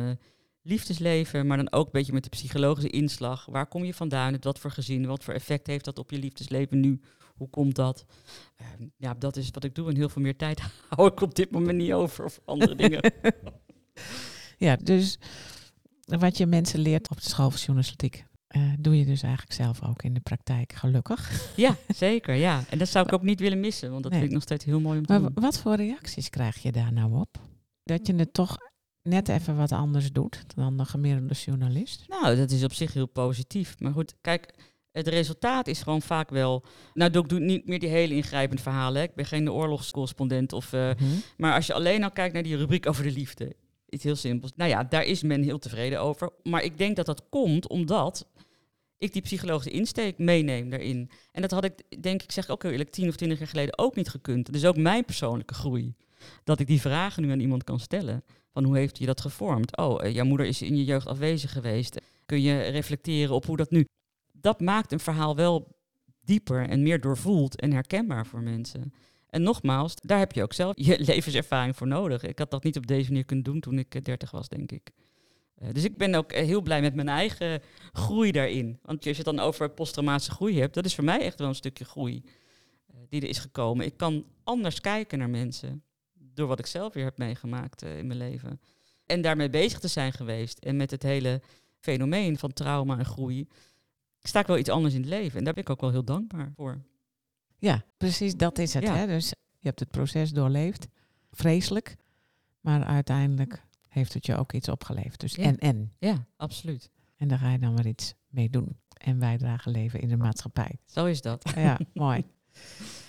[0.61, 1.47] liefdesleven.
[1.47, 3.45] Maar dan ook een beetje met de psychologische inslag.
[3.45, 4.37] Waar kom je vandaan?
[4.39, 5.05] Wat voor gezin?
[5.05, 7.01] Wat voor effect heeft dat op je liefdesleven nu?
[7.35, 8.05] Hoe komt dat?
[8.55, 9.89] Ehm, ja, dat is wat ik doe.
[9.89, 13.13] En heel veel meer tijd hou ik op dit moment niet over voor andere dingen.
[14.57, 15.19] ja, dus
[16.05, 19.83] wat je mensen leert op de school van journalistiek, uh, doe je dus eigenlijk zelf
[19.83, 21.51] ook in de praktijk, gelukkig.
[21.55, 22.35] Ja, zeker.
[22.35, 22.63] Ja.
[22.69, 24.19] En dat zou ik ook niet willen missen, want dat nee.
[24.19, 25.43] vind ik nog steeds heel mooi om te maar doen.
[25.43, 27.37] Wat voor reacties krijg je daar nou op?
[27.83, 28.57] Dat je het toch
[29.03, 32.05] net even wat anders doet dan de gemiddelde journalist?
[32.07, 33.79] Nou, dat is op zich heel positief.
[33.79, 34.53] Maar goed, kijk,
[34.91, 36.63] het resultaat is gewoon vaak wel.
[36.93, 39.01] Nou, ik doe niet meer die hele ingrijpende verhalen.
[39.01, 39.07] Hè.
[39.07, 40.53] Ik ben geen oorlogscorrespondent.
[40.53, 41.05] Of, uh, Mhm.
[41.37, 43.55] Maar als je alleen al kijkt naar die rubriek over de liefde.
[43.89, 44.51] Iets heel simpels.
[44.55, 46.29] Nou ja, daar is men heel tevreden over.
[46.43, 48.27] Maar ik denk dat dat komt omdat
[48.97, 51.09] ik die psychologische insteek meeneem daarin.
[51.31, 53.47] En dat had ik, denk ik, zeg ik ook heel eerlijk, tien of twintig jaar
[53.47, 54.53] geleden ook niet gekund.
[54.53, 55.95] Dus ook mijn persoonlijke groei.
[56.43, 58.23] Dat ik die vragen nu aan iemand kan stellen.
[58.51, 59.77] Van hoe heeft je dat gevormd?
[59.77, 62.01] Oh, uh, jouw moeder is in je jeugd afwezig geweest.
[62.25, 63.85] Kun je reflecteren op hoe dat nu...
[64.31, 65.67] Dat maakt een verhaal wel
[66.21, 68.93] dieper en meer doorvoeld en herkenbaar voor mensen.
[69.29, 72.23] En nogmaals, daar heb je ook zelf je levenservaring voor nodig.
[72.23, 74.89] Ik had dat niet op deze manier kunnen doen toen ik 30 was, denk ik.
[75.61, 77.61] Uh, dus ik ben ook heel blij met mijn eigen
[77.91, 78.79] groei daarin.
[78.81, 81.47] Want als je het dan over posttraumatische groei hebt, dat is voor mij echt wel
[81.47, 82.23] een stukje groei
[83.09, 83.85] die er is gekomen.
[83.85, 85.83] Ik kan anders kijken naar mensen
[86.33, 88.61] door wat ik zelf weer heb meegemaakt uh, in mijn leven.
[89.05, 91.41] En daarmee bezig te zijn geweest en met het hele
[91.79, 93.47] fenomeen van trauma en groei,
[94.21, 95.37] sta ik wel iets anders in het leven.
[95.37, 96.81] En daar ben ik ook wel heel dankbaar voor.
[97.57, 98.83] Ja, precies dat is het.
[98.83, 98.95] Ja.
[98.95, 99.07] Hè?
[99.07, 100.87] Dus je hebt het proces doorleefd.
[101.31, 101.95] Vreselijk.
[102.59, 105.19] Maar uiteindelijk heeft het je ook iets opgeleverd.
[105.19, 105.43] Dus Ja.
[105.43, 105.93] en en.
[105.97, 106.89] Ja, absoluut.
[107.15, 108.77] En daar ga je dan weer iets mee doen.
[108.97, 110.79] En bijdrage leven in de maatschappij.
[110.85, 111.51] Zo is dat.
[111.55, 112.23] Ja, mooi.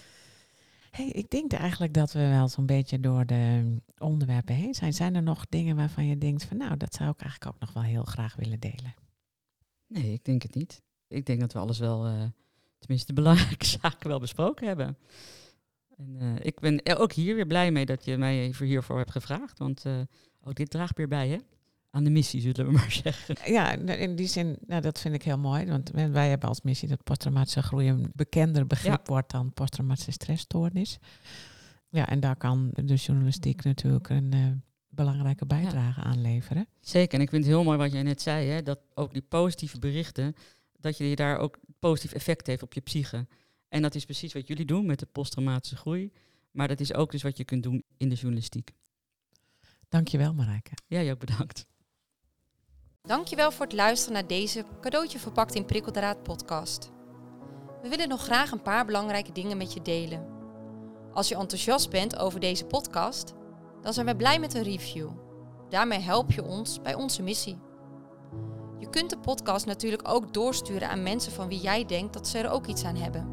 [0.93, 4.93] Hey, ik denk eigenlijk dat we wel zo'n beetje door de onderwerpen heen zijn.
[4.93, 7.73] Zijn er nog dingen waarvan je denkt van nou, dat zou ik eigenlijk ook nog
[7.73, 8.95] wel heel graag willen delen?
[9.87, 10.83] Nee, ik denk het niet.
[11.09, 12.25] Ik denk dat we alles wel, uh,
[12.79, 14.99] tenminste de belangrijke zaken wel besproken hebben.
[15.97, 19.59] En uh, ik ben ook hier weer blij mee dat je mij hiervoor hebt gevraagd.
[19.59, 20.01] Want uh,
[20.43, 21.39] ook dit draagt weer bij, hè?
[21.95, 23.53] Aan de missie, zullen we maar zeggen.
[23.53, 25.67] Ja, in die zin, nou, dat vind ik heel mooi.
[25.67, 29.13] Want wij hebben als missie dat posttraumatische groei een bekender begrip ja.
[29.13, 30.99] wordt dan posttraumatische stressstoornis.
[31.89, 34.47] Ja, en daar kan de journalistiek natuurlijk een uh,
[34.89, 36.07] belangrijke bijdrage ja.
[36.07, 36.67] aan leveren.
[36.81, 39.23] Zeker, en ik vind het heel mooi wat jij net zei, hè, dat ook die
[39.23, 40.35] positieve berichten,
[40.79, 43.27] dat je daar ook positief effect heeft op je psyche.
[43.69, 46.13] En dat is precies wat jullie doen met de posttraumatische groei.
[46.51, 48.73] Maar dat is ook dus wat je kunt doen in de journalistiek.
[49.89, 50.73] Dankjewel Marijke.
[50.87, 51.67] Ja, je ook bedankt.
[53.09, 56.91] Dankjewel voor het luisteren naar deze cadeautje verpakt in prikkeldraad podcast.
[57.83, 60.27] We willen nog graag een paar belangrijke dingen met je delen.
[61.13, 63.33] Als je enthousiast bent over deze podcast,
[63.81, 65.09] dan zijn we blij met een review.
[65.69, 67.59] Daarmee help je ons bij onze missie.
[68.79, 72.39] Je kunt de podcast natuurlijk ook doorsturen aan mensen van wie jij denkt dat ze
[72.39, 73.29] er ook iets aan hebben.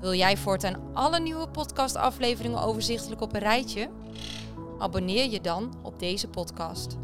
[0.00, 3.90] Wil jij voortaan alle nieuwe podcastafleveringen overzichtelijk op een rijtje?
[4.78, 6.96] Abonneer je dan op deze podcast.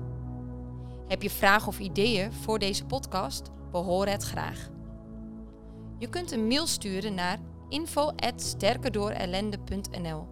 [1.13, 3.51] Heb je vragen of ideeën voor deze podcast?
[3.71, 4.69] We horen het graag.
[5.99, 7.39] Je kunt een mail sturen naar
[7.69, 10.27] info@sterkerdoorellende.nl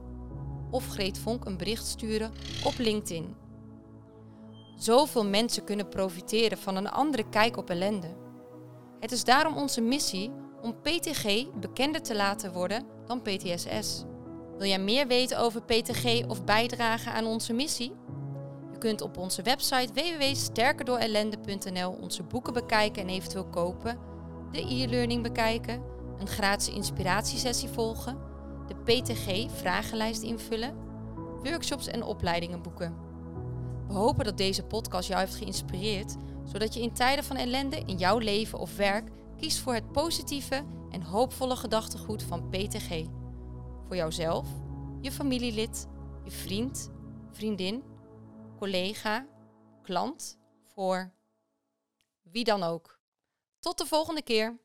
[0.71, 2.33] of Greet Vonk een bericht sturen
[2.65, 3.35] op LinkedIn.
[4.77, 8.17] Zoveel mensen kunnen profiteren van een andere kijk op ellende.
[9.01, 10.31] Het is daarom onze missie
[10.63, 14.05] om PTG bekender te laten worden dan PTSS.
[14.59, 17.93] Wil jij meer weten over PTG of bijdragen aan onze missie?
[18.81, 23.99] Kunt op onze website www.sterkerdoorellende.nl onze boeken bekijken en eventueel kopen,
[24.53, 25.83] de e-learning bekijken,
[26.19, 28.19] een gratis inspiratiesessie volgen,
[28.67, 30.75] de PTG-vragenlijst invullen,
[31.43, 32.97] workshops en opleidingen boeken.
[33.89, 37.97] We hopen dat deze podcast jou heeft geïnspireerd, zodat je in tijden van ellende in
[37.97, 43.05] jouw leven of werk kiest voor het positieve en hoopvolle gedachtegoed van PTG.
[43.87, 44.47] Voor jouzelf,
[45.01, 45.89] je familielid,
[46.25, 46.91] je vriend,
[47.31, 47.83] vriendin,
[48.61, 49.27] collega,
[49.83, 51.13] klant, voor
[52.23, 53.01] wie dan ook.
[53.59, 54.61] Tot de volgende keer.